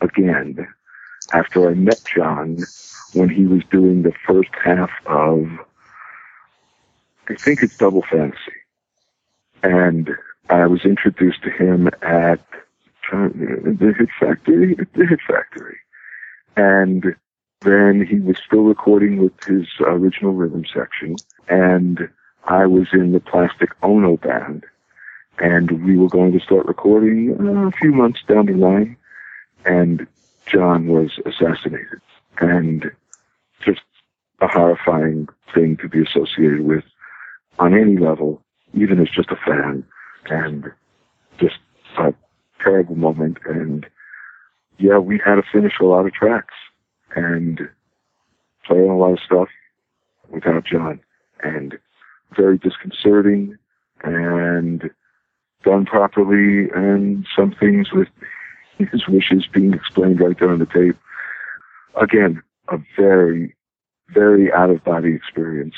again 0.00 0.68
after 1.32 1.68
I 1.68 1.74
met 1.74 2.02
John 2.14 2.58
when 3.12 3.28
he 3.28 3.46
was 3.46 3.62
doing 3.70 4.02
the 4.02 4.12
first 4.26 4.50
half 4.62 4.90
of, 5.06 5.48
I 7.28 7.34
think 7.34 7.62
it's 7.62 7.76
Double 7.76 8.02
Fantasy. 8.02 8.52
And 9.62 10.10
I 10.48 10.66
was 10.66 10.84
introduced 10.84 11.42
to 11.42 11.50
him 11.50 11.88
at 12.02 12.40
the 13.12 13.94
Hit 13.98 14.08
Factory, 14.18 14.74
the 14.74 15.06
Hit 15.06 15.20
Factory. 15.26 15.78
And 16.56 17.14
then 17.60 18.06
he 18.06 18.20
was 18.20 18.38
still 18.44 18.62
recording 18.62 19.18
with 19.18 19.32
his 19.44 19.66
original 19.80 20.32
rhythm 20.32 20.64
section. 20.72 21.16
And 21.48 22.08
I 22.44 22.66
was 22.66 22.88
in 22.92 23.12
the 23.12 23.20
Plastic 23.20 23.70
Ono 23.82 24.16
band. 24.16 24.64
And 25.38 25.84
we 25.84 25.96
were 25.96 26.08
going 26.08 26.32
to 26.32 26.40
start 26.40 26.66
recording 26.66 27.36
uh, 27.38 27.68
a 27.68 27.72
few 27.72 27.92
months 27.92 28.20
down 28.26 28.46
the 28.46 28.54
line. 28.54 28.96
And 29.64 30.06
John 30.46 30.86
was 30.86 31.18
assassinated. 31.26 32.00
And 32.40 32.90
just 33.64 33.82
a 34.40 34.46
horrifying 34.46 35.28
thing 35.54 35.76
to 35.78 35.88
be 35.88 36.02
associated 36.02 36.60
with 36.60 36.84
on 37.58 37.74
any 37.74 37.96
level 37.96 38.42
even 38.74 39.00
as 39.00 39.08
just 39.08 39.30
a 39.30 39.36
fan, 39.36 39.84
and 40.26 40.64
just 41.38 41.58
a 41.98 42.12
terrible 42.62 42.96
moment. 42.96 43.38
And 43.46 43.86
yeah, 44.78 44.98
we 44.98 45.20
had 45.24 45.36
to 45.36 45.42
finish 45.52 45.74
a 45.80 45.84
lot 45.84 46.06
of 46.06 46.12
tracks 46.12 46.54
and 47.14 47.60
play 48.66 48.78
on 48.78 48.90
a 48.90 48.98
lot 48.98 49.12
of 49.12 49.20
stuff 49.24 49.48
without 50.30 50.64
John, 50.64 51.00
and 51.42 51.78
very 52.36 52.58
disconcerting 52.58 53.56
and 54.02 54.90
done 55.64 55.86
properly, 55.86 56.70
and 56.74 57.26
some 57.34 57.54
things 57.58 57.92
with 57.92 58.08
his 58.78 59.08
wishes 59.08 59.46
being 59.52 59.72
explained 59.72 60.20
right 60.20 60.38
there 60.38 60.50
on 60.50 60.58
the 60.58 60.66
tape. 60.66 60.96
Again, 62.00 62.42
a 62.68 62.78
very, 62.96 63.54
very 64.08 64.52
out 64.52 64.70
of 64.70 64.84
body 64.84 65.14
experience. 65.14 65.74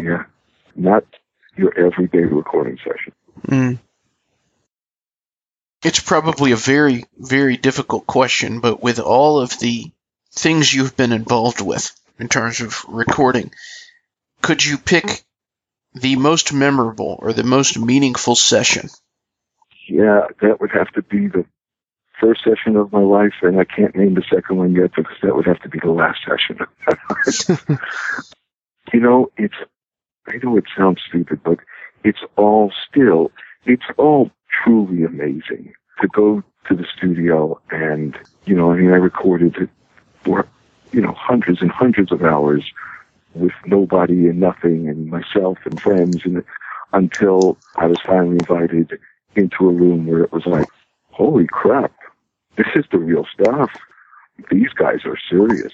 Yeah. 0.00 0.24
Not 0.76 1.04
your 1.56 1.76
everyday 1.78 2.24
recording 2.24 2.78
session. 2.78 3.12
Mm. 3.46 3.78
It's 5.84 6.00
probably 6.00 6.52
a 6.52 6.56
very, 6.56 7.04
very 7.18 7.56
difficult 7.56 8.06
question, 8.06 8.60
but 8.60 8.82
with 8.82 8.98
all 8.98 9.40
of 9.40 9.58
the 9.58 9.90
things 10.32 10.72
you've 10.72 10.96
been 10.96 11.12
involved 11.12 11.60
with 11.60 11.90
in 12.18 12.28
terms 12.28 12.60
of 12.60 12.84
recording, 12.88 13.52
could 14.42 14.64
you 14.64 14.78
pick 14.78 15.22
the 15.94 16.16
most 16.16 16.52
memorable 16.52 17.18
or 17.20 17.32
the 17.32 17.44
most 17.44 17.78
meaningful 17.78 18.34
session? 18.34 18.88
Yeah, 19.88 20.26
that 20.40 20.60
would 20.60 20.72
have 20.72 20.90
to 20.92 21.02
be 21.02 21.28
the 21.28 21.44
first 22.20 22.42
session 22.44 22.76
of 22.76 22.92
my 22.92 23.00
life, 23.00 23.34
and 23.42 23.58
I 23.60 23.64
can't 23.64 23.94
name 23.94 24.14
the 24.14 24.24
second 24.32 24.56
one 24.56 24.74
yet 24.74 24.90
because 24.96 25.16
that 25.22 25.34
would 25.34 25.46
have 25.46 25.60
to 25.62 25.68
be 25.68 25.78
the 25.78 25.90
last 25.90 26.20
session. 26.26 26.58
you 28.92 29.00
know, 29.00 29.30
it's, 29.36 29.54
I 30.28 30.38
know 30.42 30.56
it 30.56 30.64
sounds 30.76 31.00
stupid, 31.06 31.40
but 31.44 31.58
it's 32.04 32.20
all 32.36 32.72
still, 32.88 33.30
it's 33.64 33.86
all 33.96 34.30
truly 34.62 35.04
amazing 35.04 35.72
to 36.00 36.08
go 36.08 36.42
to 36.68 36.74
the 36.74 36.86
studio 36.96 37.60
and, 37.70 38.18
you 38.44 38.54
know, 38.54 38.72
I 38.72 38.76
mean, 38.76 38.90
I 38.90 38.96
recorded 38.96 39.56
it 39.56 39.70
for, 40.24 40.46
you 40.92 41.00
know, 41.00 41.12
hundreds 41.12 41.62
and 41.62 41.70
hundreds 41.70 42.12
of 42.12 42.22
hours 42.22 42.64
with 43.34 43.52
nobody 43.66 44.28
and 44.28 44.40
nothing 44.40 44.88
and 44.88 45.08
myself 45.08 45.58
and 45.64 45.80
friends 45.80 46.22
and 46.24 46.42
until 46.92 47.58
I 47.76 47.86
was 47.86 47.98
finally 48.04 48.36
invited 48.36 48.98
into 49.34 49.68
a 49.68 49.72
room 49.72 50.06
where 50.06 50.22
it 50.22 50.32
was 50.32 50.46
like, 50.46 50.68
holy 51.10 51.46
crap, 51.46 51.92
this 52.56 52.68
is 52.74 52.84
the 52.90 52.98
real 52.98 53.26
stuff. 53.32 53.70
These 54.50 54.70
guys 54.70 55.00
are 55.04 55.18
serious. 55.28 55.72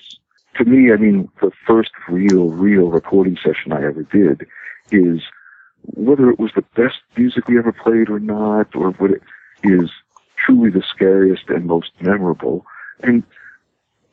To 0.56 0.64
me, 0.64 0.92
I 0.92 0.96
mean, 0.96 1.30
the 1.40 1.50
first 1.66 1.90
real, 2.08 2.50
real 2.50 2.88
recording 2.88 3.36
session 3.36 3.72
I 3.72 3.84
ever 3.84 4.02
did 4.02 4.46
is 4.90 5.22
whether 5.94 6.30
it 6.30 6.38
was 6.38 6.52
the 6.54 6.64
best 6.76 6.98
music 7.16 7.48
we 7.48 7.58
ever 7.58 7.72
played 7.72 8.10
or 8.10 8.20
not, 8.20 8.74
or 8.76 8.90
what 8.92 9.12
it 9.12 9.22
is 9.64 9.90
truly 10.36 10.70
the 10.70 10.82
scariest 10.82 11.48
and 11.48 11.66
most 11.66 11.90
memorable. 12.00 12.66
And 13.02 13.22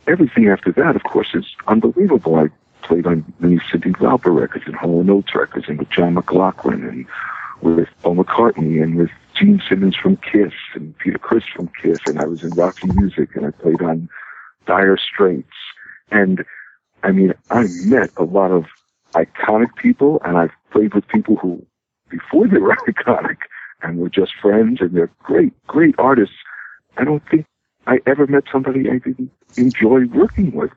everything 0.08 0.48
after 0.48 0.72
that, 0.72 0.96
of 0.96 1.03
course, 1.03 1.29
is 1.34 1.46
unbelievable. 1.67 2.36
I 2.36 2.48
played 2.84 3.05
on 3.05 3.31
many 3.39 3.58
Cyndi 3.58 3.91
Lauper 3.98 4.34
records 4.34 4.65
and 4.65 4.75
Hall 4.75 5.03
& 5.10 5.12
Oates 5.12 5.36
records 5.36 5.67
and 5.67 5.79
with 5.79 5.89
John 5.89 6.13
McLaughlin 6.13 6.84
and 6.84 7.05
with 7.62 7.89
Paul 8.01 8.15
McCartney 8.15 8.81
and 8.81 8.96
with 8.96 9.10
Gene 9.36 9.62
Simmons 9.67 9.96
from 9.96 10.15
Kiss 10.17 10.53
and 10.74 10.98
Peter 10.98 11.17
Criss 11.17 11.43
from 11.53 11.69
Kiss, 11.81 12.00
and 12.05 12.19
I 12.19 12.25
was 12.25 12.43
in 12.43 12.51
Roxy 12.51 12.88
Music 12.93 13.36
and 13.36 13.46
I 13.46 13.51
played 13.51 13.81
on 13.81 14.10
Dire 14.65 14.98
Straits. 14.98 15.48
And 16.11 16.43
I 17.03 17.11
mean, 17.11 17.33
I 17.49 17.67
met 17.85 18.11
a 18.17 18.23
lot 18.23 18.51
of 18.51 18.65
iconic 19.13 19.75
people, 19.75 20.21
and 20.25 20.37
I've 20.37 20.51
played 20.71 20.93
with 20.93 21.07
people 21.07 21.35
who, 21.37 21.65
before 22.09 22.47
they 22.47 22.57
were 22.57 22.75
iconic, 22.87 23.37
and 23.81 23.97
were 23.97 24.09
just 24.09 24.33
friends, 24.41 24.81
and 24.81 24.91
they're 24.91 25.11
great, 25.23 25.53
great 25.67 25.95
artists. 25.97 26.35
I 26.97 27.05
don't 27.05 27.23
think 27.29 27.45
I 27.87 27.99
ever 28.05 28.27
met 28.27 28.43
somebody 28.51 28.89
I 28.89 28.99
didn't 28.99 29.31
enjoy 29.57 30.05
working 30.07 30.51
with. 30.51 30.71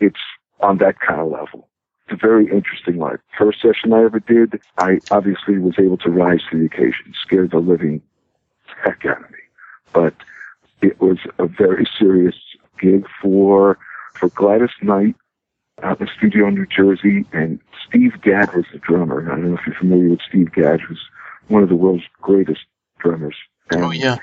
It's 0.00 0.20
on 0.60 0.78
that 0.78 0.98
kind 1.00 1.20
of 1.20 1.30
level 1.30 1.68
It's 2.08 2.22
a 2.22 2.26
very 2.26 2.50
interesting 2.50 2.96
life. 2.96 3.18
First 3.36 3.60
session 3.60 3.92
I 3.92 4.04
ever 4.04 4.20
did, 4.20 4.60
I 4.78 4.98
obviously 5.10 5.58
was 5.58 5.74
able 5.78 5.98
to 5.98 6.10
rise 6.10 6.40
to 6.50 6.58
the 6.58 6.66
occasion, 6.66 7.12
scared 7.20 7.50
the 7.50 7.58
living 7.58 8.00
heck 8.82 9.04
out 9.04 9.22
of 9.22 9.30
me. 9.30 9.38
But 9.92 10.14
it 10.80 11.00
was 11.00 11.18
a 11.38 11.46
very 11.46 11.86
serious 11.98 12.36
gig 12.80 13.06
for 13.20 13.78
for 14.14 14.28
Gladys 14.30 14.70
Knight 14.82 15.14
out 15.82 16.00
in 16.00 16.06
the 16.06 16.12
studio 16.16 16.48
in 16.48 16.54
New 16.54 16.66
Jersey, 16.66 17.24
and 17.32 17.58
Steve 17.88 18.20
Gadd 18.22 18.54
was 18.54 18.66
the 18.72 18.78
drummer. 18.78 19.30
I 19.30 19.36
don't 19.36 19.50
know 19.50 19.54
if 19.54 19.66
you're 19.66 19.76
familiar 19.76 20.10
with 20.10 20.20
Steve 20.28 20.52
Gadd, 20.52 20.80
who's 20.80 21.00
one 21.48 21.62
of 21.62 21.68
the 21.68 21.76
world's 21.76 22.04
greatest 22.20 22.60
drummers. 22.98 23.36
Oh, 23.72 23.76
and 23.76 23.84
oh 23.84 23.90
yeah. 23.90 24.18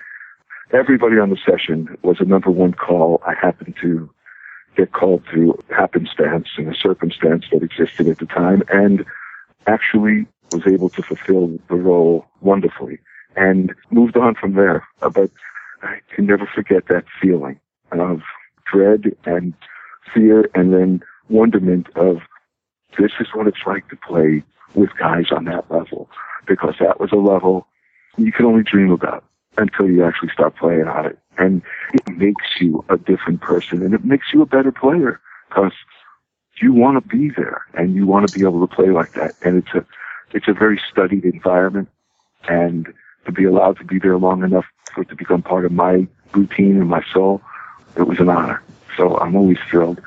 Everybody 0.71 1.17
on 1.17 1.29
the 1.31 1.37
session 1.37 1.97
was 2.03 2.17
a 2.19 2.25
number 2.25 2.51
one 2.51 2.73
call. 2.73 3.21
I 3.25 3.33
happened 3.33 3.75
to 3.81 4.09
get 4.77 4.91
called 4.91 5.23
through 5.29 5.57
happenstance 5.75 6.47
and 6.57 6.73
a 6.73 6.77
circumstance 6.77 7.45
that 7.51 7.63
existed 7.63 8.07
at 8.07 8.19
the 8.19 8.27
time 8.27 8.61
and 8.69 9.03
actually 9.67 10.27
was 10.51 10.65
able 10.67 10.89
to 10.89 11.01
fulfill 11.01 11.59
the 11.69 11.75
role 11.75 12.25
wonderfully 12.41 12.99
and 13.35 13.73
moved 13.91 14.15
on 14.15 14.35
from 14.35 14.53
there. 14.53 14.87
But 14.99 15.31
I 15.81 15.99
can 16.13 16.27
never 16.27 16.45
forget 16.45 16.87
that 16.87 17.05
feeling 17.21 17.59
of 17.91 18.21
dread 18.71 19.15
and 19.25 19.53
fear 20.13 20.49
and 20.53 20.73
then 20.73 21.01
wonderment 21.29 21.87
of 21.95 22.17
this 22.97 23.11
is 23.19 23.27
what 23.33 23.47
it's 23.47 23.65
like 23.65 23.87
to 23.89 23.95
play 23.95 24.43
with 24.73 24.89
guys 24.97 25.31
on 25.31 25.45
that 25.45 25.69
level 25.71 26.09
because 26.47 26.75
that 26.79 26.99
was 26.99 27.11
a 27.11 27.17
level 27.17 27.67
you 28.17 28.31
can 28.31 28.45
only 28.45 28.63
dream 28.63 28.91
about 28.91 29.23
until 29.57 29.89
you 29.89 30.03
actually 30.03 30.29
start 30.29 30.55
playing 30.55 30.87
on 30.87 31.05
it. 31.05 31.19
And 31.37 31.61
it 31.93 32.07
makes 32.17 32.43
you 32.59 32.83
a 32.89 32.97
different 32.97 33.41
person 33.41 33.81
and 33.81 33.93
it 33.93 34.03
makes 34.03 34.27
you 34.33 34.41
a 34.41 34.45
better 34.45 34.71
player 34.71 35.19
because 35.47 35.73
you 36.61 36.73
want 36.73 37.01
to 37.01 37.17
be 37.17 37.29
there 37.29 37.61
and 37.73 37.95
you 37.95 38.05
want 38.05 38.27
to 38.27 38.37
be 38.37 38.45
able 38.45 38.65
to 38.65 38.75
play 38.75 38.89
like 38.89 39.13
that. 39.13 39.33
And 39.43 39.57
it's 39.57 39.73
a, 39.73 39.85
it's 40.33 40.47
a 40.47 40.53
very 40.53 40.81
studied 40.91 41.25
environment 41.25 41.89
and 42.47 42.93
to 43.25 43.31
be 43.31 43.45
allowed 43.45 43.77
to 43.77 43.83
be 43.83 43.99
there 43.99 44.17
long 44.17 44.43
enough 44.43 44.65
for 44.93 45.01
it 45.01 45.09
to 45.09 45.15
become 45.15 45.41
part 45.41 45.65
of 45.65 45.71
my 45.71 46.07
routine 46.33 46.77
and 46.77 46.89
my 46.89 47.03
soul, 47.13 47.41
it 47.95 48.03
was 48.03 48.19
an 48.19 48.29
honor. 48.29 48.61
So 48.97 49.17
I'm 49.17 49.35
always 49.35 49.57
thrilled 49.69 50.01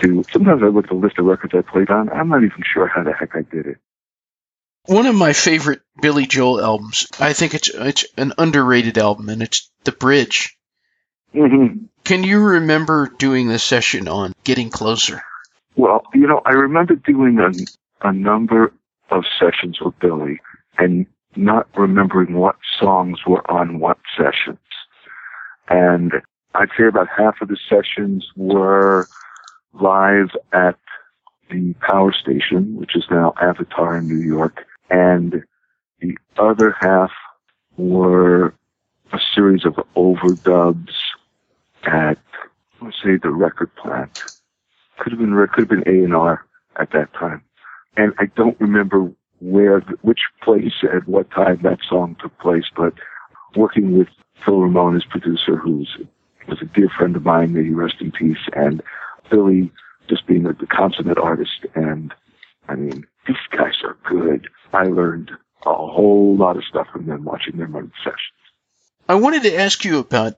to, 0.00 0.24
sometimes 0.32 0.62
I 0.62 0.66
look 0.66 0.84
at 0.84 0.90
the 0.90 0.96
list 0.96 1.18
of 1.18 1.26
records 1.26 1.54
I 1.54 1.62
played 1.62 1.90
on. 1.90 2.08
I'm 2.10 2.28
not 2.28 2.44
even 2.44 2.62
sure 2.72 2.86
how 2.86 3.02
the 3.02 3.12
heck 3.12 3.36
I 3.36 3.42
did 3.42 3.66
it. 3.66 3.78
One 4.86 5.06
of 5.06 5.14
my 5.14 5.34
favorite 5.34 5.82
Billy 6.00 6.26
Joel 6.26 6.60
albums. 6.60 7.06
I 7.20 7.34
think 7.34 7.54
it's 7.54 7.68
it's 7.68 8.06
an 8.16 8.32
underrated 8.38 8.96
album, 8.96 9.28
and 9.28 9.42
it's 9.42 9.70
The 9.84 9.92
Bridge. 9.92 10.56
Mm-hmm. 11.34 11.84
Can 12.04 12.24
you 12.24 12.40
remember 12.40 13.08
doing 13.18 13.48
the 13.48 13.58
session 13.58 14.08
on 14.08 14.32
Getting 14.42 14.70
Closer? 14.70 15.22
Well, 15.76 16.02
you 16.14 16.26
know, 16.26 16.40
I 16.44 16.52
remember 16.52 16.94
doing 16.94 17.38
a, 17.38 18.08
a 18.08 18.12
number 18.12 18.72
of 19.10 19.24
sessions 19.38 19.80
with 19.80 19.98
Billy 20.00 20.40
and 20.78 21.06
not 21.36 21.68
remembering 21.76 22.34
what 22.34 22.56
songs 22.78 23.18
were 23.26 23.48
on 23.50 23.78
what 23.78 23.98
sessions. 24.16 24.58
And 25.68 26.12
I'd 26.54 26.68
say 26.76 26.86
about 26.86 27.08
half 27.16 27.40
of 27.40 27.48
the 27.48 27.56
sessions 27.68 28.28
were 28.36 29.08
live 29.72 30.30
at 30.52 30.78
the 31.50 31.74
power 31.74 32.12
station, 32.12 32.76
which 32.76 32.96
is 32.96 33.04
now 33.10 33.34
Avatar 33.40 33.98
in 33.98 34.08
New 34.08 34.24
York 34.24 34.66
and 34.90 35.44
the 36.00 36.16
other 36.36 36.76
half 36.80 37.12
were 37.76 38.54
a 39.12 39.18
series 39.34 39.64
of 39.64 39.74
overdubs 39.96 40.92
at 41.84 42.18
let's 42.82 42.96
say 43.02 43.16
the 43.22 43.30
record 43.30 43.74
plant. 43.76 44.22
Could 44.98 45.12
have 45.12 45.20
been 45.20 45.34
could 45.52 45.60
have 45.60 45.68
been 45.68 45.84
A 45.86 46.04
and 46.04 46.14
R 46.14 46.44
at 46.78 46.90
that 46.92 47.12
time, 47.14 47.42
and 47.96 48.12
I 48.18 48.26
don't 48.36 48.60
remember 48.60 49.10
where 49.40 49.80
which 50.02 50.20
place 50.42 50.74
at 50.82 51.08
what 51.08 51.30
time 51.30 51.60
that 51.62 51.78
song 51.88 52.16
took 52.20 52.36
place. 52.38 52.66
But 52.76 52.94
working 53.56 53.96
with 53.96 54.08
Phil 54.44 54.60
Ramone 54.60 54.96
as 54.96 55.04
producer, 55.04 55.56
who's 55.56 55.96
was 56.50 56.60
a 56.60 56.66
dear 56.66 56.88
friend 56.88 57.16
of 57.16 57.24
mine, 57.24 57.52
may 57.52 57.64
he 57.64 57.70
rest 57.70 57.96
in 58.00 58.12
peace, 58.12 58.48
and 58.52 58.82
Billy 59.30 59.70
just 60.08 60.26
being 60.26 60.46
a, 60.46 60.50
a 60.50 60.66
consummate 60.66 61.18
artist 61.18 61.64
and 61.74 62.12
I 62.68 62.76
mean, 62.76 63.04
these 63.26 63.36
guys 63.50 63.74
are 63.82 63.96
good. 64.08 64.48
I 64.72 64.84
learned 64.84 65.32
a 65.66 65.74
whole 65.74 66.36
lot 66.36 66.56
of 66.56 66.64
stuff 66.64 66.86
from 66.92 67.06
them 67.06 67.24
watching 67.24 67.56
them 67.56 67.72
run 67.72 67.90
sessions. 68.04 68.18
I 69.08 69.16
wanted 69.16 69.42
to 69.42 69.56
ask 69.56 69.84
you 69.84 69.98
about 69.98 70.34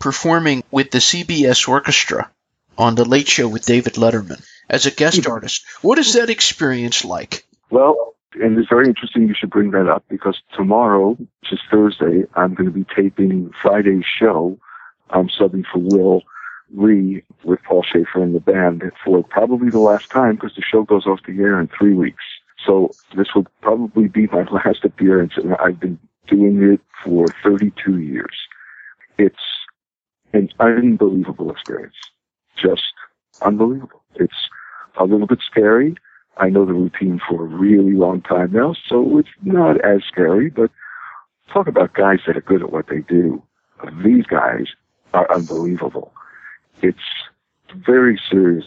performing 0.00 0.64
with 0.72 0.90
the 0.90 0.98
CBS 0.98 1.68
Orchestra 1.68 2.30
on 2.76 2.96
The 2.96 3.04
Late 3.04 3.28
Show 3.28 3.48
with 3.48 3.64
David 3.64 3.94
Letterman 3.94 4.44
as 4.68 4.86
a 4.86 4.90
guest 4.90 5.20
mm-hmm. 5.20 5.30
artist. 5.30 5.64
What 5.80 5.98
is 5.98 6.14
that 6.14 6.28
experience 6.28 7.04
like? 7.04 7.44
Well, 7.70 8.16
and 8.34 8.58
it's 8.58 8.68
very 8.68 8.88
interesting 8.88 9.28
you 9.28 9.34
should 9.38 9.50
bring 9.50 9.70
that 9.70 9.88
up 9.88 10.04
because 10.08 10.36
tomorrow, 10.56 11.10
which 11.10 11.52
is 11.52 11.60
Thursday, 11.70 12.24
I'm 12.34 12.54
going 12.54 12.66
to 12.66 12.72
be 12.72 12.84
taping 12.96 13.52
Friday's 13.62 14.04
show. 14.18 14.58
I'm 15.10 15.28
subbing 15.28 15.64
for 15.72 15.78
Will 15.78 16.22
Lee 16.74 17.22
with 17.44 17.62
Paul 17.62 17.82
Shaffer 17.82 18.22
and 18.22 18.34
the 18.34 18.40
band 18.40 18.82
for 19.04 19.22
probably 19.22 19.70
the 19.70 19.78
last 19.78 20.10
time 20.10 20.34
because 20.34 20.54
the 20.56 20.62
show 20.62 20.82
goes 20.82 21.06
off 21.06 21.20
the 21.26 21.38
air 21.38 21.60
in 21.60 21.68
three 21.68 21.94
weeks. 21.94 22.24
So 22.64 22.90
this 23.16 23.28
will 23.34 23.46
probably 23.60 24.08
be 24.08 24.26
my 24.26 24.44
last 24.50 24.84
appearance 24.84 25.34
and 25.36 25.54
I've 25.56 25.78
been 25.78 25.98
doing 26.26 26.62
it 26.62 26.80
for 27.04 27.26
32 27.42 27.98
years. 28.00 28.34
It's 29.18 29.36
an 30.32 30.48
unbelievable 30.58 31.50
experience. 31.50 31.94
Just 32.60 32.92
unbelievable. 33.42 34.02
It's 34.16 34.34
a 34.98 35.04
little 35.04 35.26
bit 35.26 35.40
scary. 35.48 35.96
I 36.38 36.48
know 36.48 36.66
the 36.66 36.74
routine 36.74 37.20
for 37.28 37.44
a 37.44 37.46
really 37.46 37.92
long 37.92 38.20
time 38.22 38.52
now, 38.52 38.74
so 38.88 39.18
it's 39.18 39.28
not 39.42 39.80
as 39.82 40.02
scary, 40.06 40.50
but 40.50 40.70
talk 41.52 41.66
about 41.66 41.94
guys 41.94 42.18
that 42.26 42.36
are 42.36 42.42
good 42.42 42.62
at 42.62 42.72
what 42.72 42.88
they 42.88 43.00
do. 43.00 43.42
These 44.04 44.26
guys 44.26 44.66
are 45.16 45.32
unbelievable. 45.32 46.12
It's 46.82 46.98
very 47.74 48.20
serious 48.30 48.66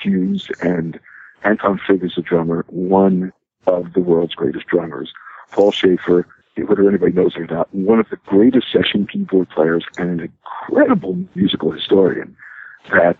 cues 0.00 0.48
and 0.60 1.00
Anton 1.44 1.80
Fig 1.86 2.04
is 2.04 2.18
a 2.18 2.22
drummer, 2.22 2.64
one 2.68 3.32
of 3.66 3.94
the 3.94 4.00
world's 4.00 4.34
greatest 4.34 4.66
drummers. 4.66 5.12
Paul 5.50 5.72
Shaffer, 5.72 6.26
whether 6.56 6.88
anybody 6.88 7.12
knows 7.12 7.36
or 7.36 7.46
not, 7.46 7.72
one 7.74 7.98
of 7.98 8.08
the 8.10 8.18
greatest 8.26 8.70
session 8.70 9.06
keyboard 9.06 9.48
players 9.48 9.84
and 9.96 10.20
an 10.20 10.20
incredible 10.20 11.18
musical 11.34 11.70
historian 11.70 12.36
that, 12.92 13.16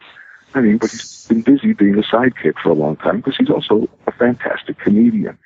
I 0.54 0.61
mean, 0.61 0.76
but 0.76 0.90
he's 0.90 1.26
been 1.26 1.42
busy 1.42 1.72
being 1.72 1.94
a 1.94 2.02
sidekick 2.02 2.54
for 2.62 2.70
a 2.70 2.74
long 2.74 2.96
time 2.96 3.18
because 3.18 3.37
he's 3.38 3.50
also 3.50 3.88
a 4.07 4.12
fantastic 4.12 4.78
comedian. 4.78 5.38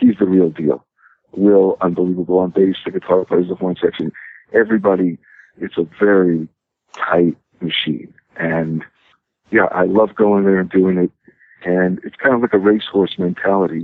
He's 0.00 0.16
the 0.18 0.26
real 0.26 0.50
deal. 0.50 0.84
Real 1.32 1.76
unbelievable 1.80 2.38
on 2.38 2.50
bass, 2.50 2.76
the 2.84 2.90
guitar 2.90 3.24
players, 3.24 3.48
the 3.48 3.54
horn 3.54 3.76
section. 3.80 4.10
Everybody, 4.52 5.18
it's 5.58 5.76
a 5.76 5.86
very 6.00 6.48
tight 6.96 7.36
machine. 7.60 8.12
And 8.36 8.84
yeah, 9.50 9.66
I 9.72 9.84
love 9.84 10.14
going 10.14 10.44
there 10.44 10.60
and 10.60 10.70
doing 10.70 10.98
it. 10.98 11.10
And 11.64 12.00
it's 12.04 12.16
kind 12.16 12.34
of 12.34 12.42
like 12.42 12.52
a 12.52 12.58
racehorse 12.58 13.18
mentality. 13.18 13.80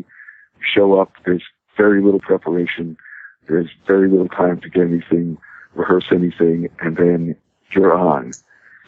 You 0.59 0.65
show 0.75 1.01
up, 1.01 1.13
there's 1.25 1.43
very 1.77 2.03
little 2.03 2.21
preparation. 2.21 2.97
There's 3.49 3.71
very 3.87 4.09
little 4.09 4.29
time 4.29 4.61
to 4.61 4.69
get 4.69 4.83
anything, 4.83 5.39
rehearse 5.75 6.07
anything, 6.13 6.69
and 6.81 6.97
then 6.97 7.37
you're 7.71 7.95
on. 7.95 8.33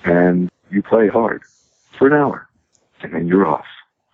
And 0.05 0.51
you 0.71 0.83
play 0.83 1.09
hard 1.09 1.43
for 1.99 2.07
an 2.07 2.13
hour, 2.13 2.49
and 3.03 3.15
then 3.15 3.27
you're 3.27 3.47
off. 3.47 3.67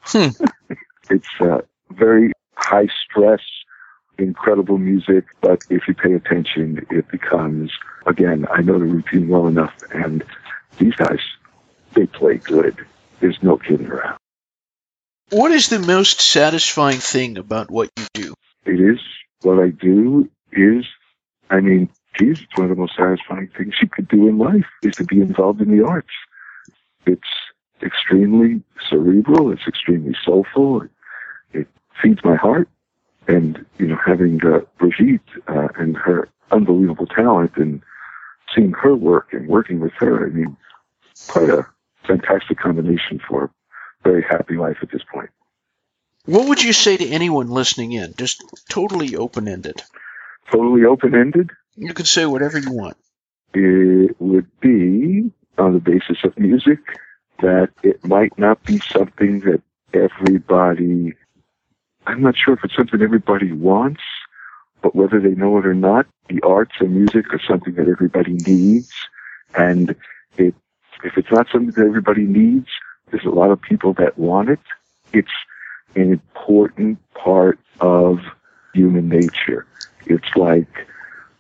Hmm. 0.02 0.28
it's 1.10 1.28
uh, 1.40 1.58
very 1.90 2.32
high 2.54 2.88
stress, 3.04 3.40
incredible 4.20 4.78
music, 4.78 5.24
but 5.40 5.64
if 5.70 5.88
you 5.88 5.94
pay 5.94 6.14
attention, 6.14 6.86
it 6.90 7.08
becomes, 7.08 7.72
again, 8.06 8.46
I 8.50 8.62
know 8.62 8.78
the 8.78 8.84
routine 8.84 9.28
well 9.28 9.46
enough, 9.46 9.74
and 9.92 10.24
these 10.78 10.94
guys, 10.94 11.20
they 11.94 12.06
play 12.06 12.36
good. 12.36 12.86
There's 13.20 13.42
no 13.42 13.56
kidding 13.56 13.88
around. 13.88 14.18
What 15.30 15.52
is 15.52 15.68
the 15.68 15.78
most 15.78 16.20
satisfying 16.20 16.98
thing 16.98 17.38
about 17.38 17.70
what 17.70 17.90
you 17.96 18.06
do? 18.14 18.34
It 18.64 18.80
is 18.80 19.00
what 19.42 19.58
I 19.60 19.68
do 19.68 20.28
is, 20.52 20.84
I 21.50 21.60
mean, 21.60 21.88
geez, 22.18 22.40
it's 22.40 22.56
one 22.56 22.70
of 22.70 22.76
the 22.76 22.80
most 22.80 22.96
satisfying 22.96 23.48
things 23.56 23.74
you 23.80 23.88
could 23.88 24.08
do 24.08 24.28
in 24.28 24.38
life 24.38 24.66
is 24.82 24.96
to 24.96 25.04
be 25.04 25.20
involved 25.20 25.60
in 25.60 25.76
the 25.76 25.86
arts. 25.86 26.08
It's 27.06 27.28
extremely 27.82 28.62
cerebral. 28.88 29.52
It's 29.52 29.66
extremely 29.66 30.16
soulful. 30.24 30.82
It, 30.82 30.90
it 31.52 31.68
feeds 32.02 32.20
my 32.24 32.36
heart. 32.36 32.68
And, 33.30 33.64
you 33.78 33.86
know, 33.86 33.98
having 34.04 34.40
uh, 34.44 34.60
Brigitte 34.78 35.20
uh, 35.46 35.68
and 35.76 35.96
her 35.96 36.28
unbelievable 36.50 37.06
talent 37.06 37.52
and 37.56 37.80
seeing 38.54 38.72
her 38.72 38.96
work 38.96 39.32
and 39.32 39.46
working 39.46 39.78
with 39.78 39.92
her, 39.98 40.26
I 40.26 40.30
mean, 40.30 40.56
quite 41.28 41.48
a 41.48 41.66
fantastic 42.06 42.58
combination 42.58 43.20
for 43.28 43.44
a 43.44 43.50
very 44.02 44.24
happy 44.28 44.56
life 44.56 44.78
at 44.82 44.90
this 44.90 45.02
point. 45.12 45.30
What 46.24 46.48
would 46.48 46.62
you 46.62 46.72
say 46.72 46.96
to 46.96 47.08
anyone 47.08 47.48
listening 47.48 47.92
in? 47.92 48.14
Just 48.16 48.42
totally 48.68 49.16
open 49.16 49.46
ended. 49.46 49.80
Totally 50.50 50.84
open 50.84 51.14
ended? 51.14 51.50
You 51.76 51.94
can 51.94 52.06
say 52.06 52.26
whatever 52.26 52.58
you 52.58 52.72
want. 52.72 52.96
It 53.54 54.16
would 54.20 54.48
be 54.60 55.30
on 55.56 55.74
the 55.74 55.80
basis 55.80 56.18
of 56.24 56.36
music 56.38 56.78
that 57.40 57.70
it 57.82 58.04
might 58.04 58.36
not 58.38 58.62
be 58.64 58.80
something 58.80 59.40
that 59.40 59.62
everybody, 59.94 61.14
I'm 62.06 62.22
not 62.22 62.36
sure 62.36 62.54
if 62.54 62.64
it's 62.64 62.74
something 62.74 63.02
everybody 63.02 63.52
wants, 63.52 64.02
but 64.82 64.94
whether 64.94 65.20
they 65.20 65.34
know 65.34 65.58
it 65.58 65.66
or 65.66 65.74
not, 65.74 66.06
the 66.28 66.40
arts 66.42 66.74
and 66.80 66.94
music 66.94 67.32
are 67.32 67.40
something 67.46 67.74
that 67.74 67.88
everybody 67.88 68.32
needs. 68.32 68.90
And 69.54 69.94
it, 70.36 70.54
if 71.04 71.16
it's 71.16 71.30
not 71.30 71.48
something 71.52 71.72
that 71.72 71.86
everybody 71.86 72.24
needs, 72.24 72.68
there's 73.10 73.24
a 73.24 73.30
lot 73.30 73.50
of 73.50 73.60
people 73.60 73.92
that 73.94 74.18
want 74.18 74.48
it. 74.48 74.60
It's 75.12 75.28
an 75.94 76.12
important 76.12 76.98
part 77.14 77.58
of 77.80 78.20
human 78.72 79.08
nature. 79.08 79.66
It's 80.06 80.36
like 80.36 80.86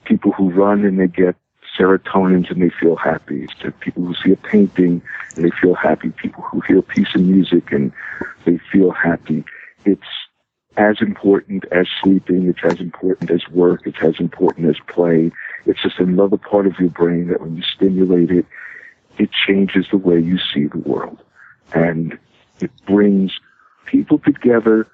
people 0.04 0.32
who 0.32 0.50
run 0.50 0.84
and 0.84 0.98
they 0.98 1.06
get 1.06 1.36
serotonins 1.78 2.50
and 2.50 2.62
they 2.62 2.70
feel 2.80 2.96
happy. 2.96 3.44
It's 3.44 3.76
people 3.80 4.04
who 4.04 4.14
see 4.14 4.32
a 4.32 4.36
painting 4.36 5.02
and 5.36 5.44
they 5.44 5.50
feel 5.60 5.74
happy. 5.74 6.10
People 6.10 6.42
who 6.42 6.60
hear 6.60 6.78
a 6.78 6.82
piece 6.82 7.14
of 7.14 7.22
music 7.22 7.70
and 7.72 7.92
they 8.44 8.58
feel 8.72 8.90
happy. 8.90 9.44
It's 9.84 10.02
as 10.76 10.96
important 11.00 11.64
as 11.72 11.86
sleeping. 12.02 12.48
It's 12.48 12.64
as 12.64 12.80
important 12.80 13.30
as 13.30 13.46
work. 13.48 13.82
It's 13.86 14.02
as 14.02 14.14
important 14.18 14.68
as 14.68 14.76
play. 14.86 15.30
It's 15.66 15.82
just 15.82 15.98
another 15.98 16.36
part 16.36 16.66
of 16.66 16.78
your 16.78 16.90
brain 16.90 17.28
that 17.28 17.40
when 17.40 17.56
you 17.56 17.62
stimulate 17.62 18.30
it, 18.30 18.46
it 19.18 19.30
changes 19.46 19.86
the 19.90 19.98
way 19.98 20.18
you 20.18 20.38
see 20.54 20.66
the 20.66 20.78
world. 20.78 21.22
And 21.74 22.18
it 22.60 22.70
brings 22.86 23.32
people 23.86 24.18
together 24.18 24.86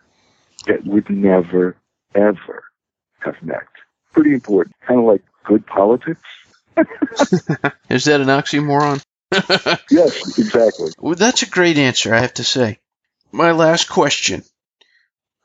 that 0.66 0.84
would 0.84 1.08
never, 1.10 1.76
ever 2.14 2.64
have 3.20 3.40
met. 3.42 3.66
Pretty 4.12 4.32
important. 4.32 4.74
Kind 4.86 5.00
of 5.00 5.06
like 5.06 5.22
good 5.44 5.66
politics. 5.66 6.20
Is 7.88 8.04
that 8.04 8.20
an 8.20 8.28
oxymoron? 8.28 9.02
yes, 9.90 10.38
exactly. 10.38 10.90
Well, 10.98 11.14
that's 11.14 11.42
a 11.42 11.50
great 11.50 11.78
answer, 11.78 12.14
I 12.14 12.20
have 12.20 12.34
to 12.34 12.44
say. 12.44 12.78
My 13.32 13.52
last 13.52 13.88
question 13.88 14.42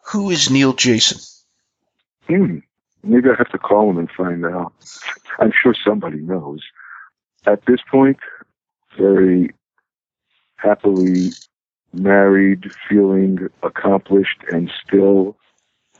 Who 0.08 0.30
is 0.30 0.50
Neil 0.50 0.74
Jason? 0.74 1.20
Hmm. 2.28 2.60
Maybe 3.04 3.30
I 3.30 3.36
have 3.38 3.50
to 3.50 3.58
call 3.58 3.90
him 3.90 3.98
and 3.98 4.10
find 4.12 4.46
out. 4.46 4.74
I'm 5.40 5.52
sure 5.52 5.74
somebody 5.86 6.20
knows. 6.20 6.62
At 7.46 7.66
this 7.66 7.80
point, 7.90 8.20
very 8.98 9.52
happily 10.58 11.32
married, 11.94 12.72
feeling 12.88 13.48
accomplished, 13.64 14.44
and 14.52 14.72
still 14.86 15.36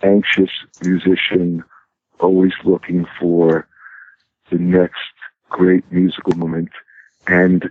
anxious 0.04 0.52
musician, 0.84 1.64
always 2.20 2.54
looking 2.64 3.06
for 3.20 3.68
the 4.52 4.58
next 4.58 5.00
great 5.50 5.84
musical 5.92 6.34
moment 6.36 6.70
and 7.28 7.70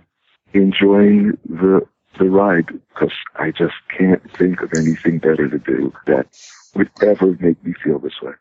enjoying 0.53 1.37
the 1.47 1.81
the 2.17 2.29
ride 2.29 2.67
because 2.67 3.13
I 3.35 3.51
just 3.51 3.73
can't 3.97 4.21
think 4.37 4.61
of 4.61 4.71
anything 4.75 5.19
better 5.19 5.47
to 5.47 5.59
do 5.59 5.93
that 6.07 6.27
would 6.75 6.89
ever 7.01 7.37
make 7.39 7.63
me 7.63 7.73
feel 7.83 7.99
this 7.99 8.21
way. 8.21 8.33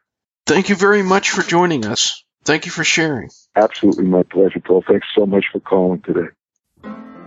Thank 0.46 0.68
you 0.68 0.74
very 0.74 1.02
much 1.02 1.30
for 1.30 1.42
joining 1.42 1.86
us. 1.86 2.24
Thank 2.44 2.66
you 2.66 2.72
for 2.72 2.84
sharing. 2.84 3.30
Absolutely 3.54 4.04
my 4.04 4.22
pleasure, 4.22 4.60
Paul. 4.60 4.82
Thanks 4.86 5.06
so 5.14 5.26
much 5.26 5.44
for 5.52 5.60
calling 5.60 6.02
today. 6.02 6.28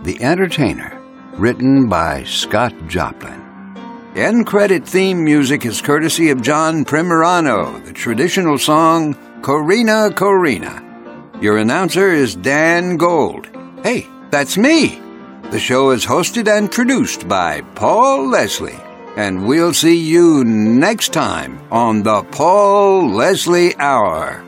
The 0.04 0.22
Entertainer, 0.22 1.00
written 1.34 1.88
by 1.88 2.24
Scott 2.24 2.74
Joplin. 2.88 3.42
End 4.16 4.46
credit 4.46 4.86
theme 4.86 5.24
music 5.24 5.66
is 5.66 5.82
courtesy 5.82 6.30
of 6.30 6.40
John 6.42 6.84
Primorano, 6.84 7.84
the 7.84 7.92
traditional 7.92 8.58
song 8.58 9.14
Corina 9.40 10.10
Corrina. 10.10 10.93
Your 11.40 11.58
announcer 11.58 12.12
is 12.12 12.36
Dan 12.36 12.96
Gold. 12.96 13.48
Hey, 13.82 14.06
that's 14.30 14.56
me. 14.56 15.00
The 15.50 15.58
show 15.58 15.90
is 15.90 16.06
hosted 16.06 16.48
and 16.48 16.70
produced 16.70 17.26
by 17.28 17.62
Paul 17.74 18.28
Leslie. 18.28 18.78
And 19.16 19.46
we'll 19.46 19.72
see 19.72 19.96
you 19.96 20.44
next 20.44 21.12
time 21.12 21.60
on 21.70 22.02
the 22.02 22.22
Paul 22.24 23.10
Leslie 23.10 23.76
Hour. 23.76 24.43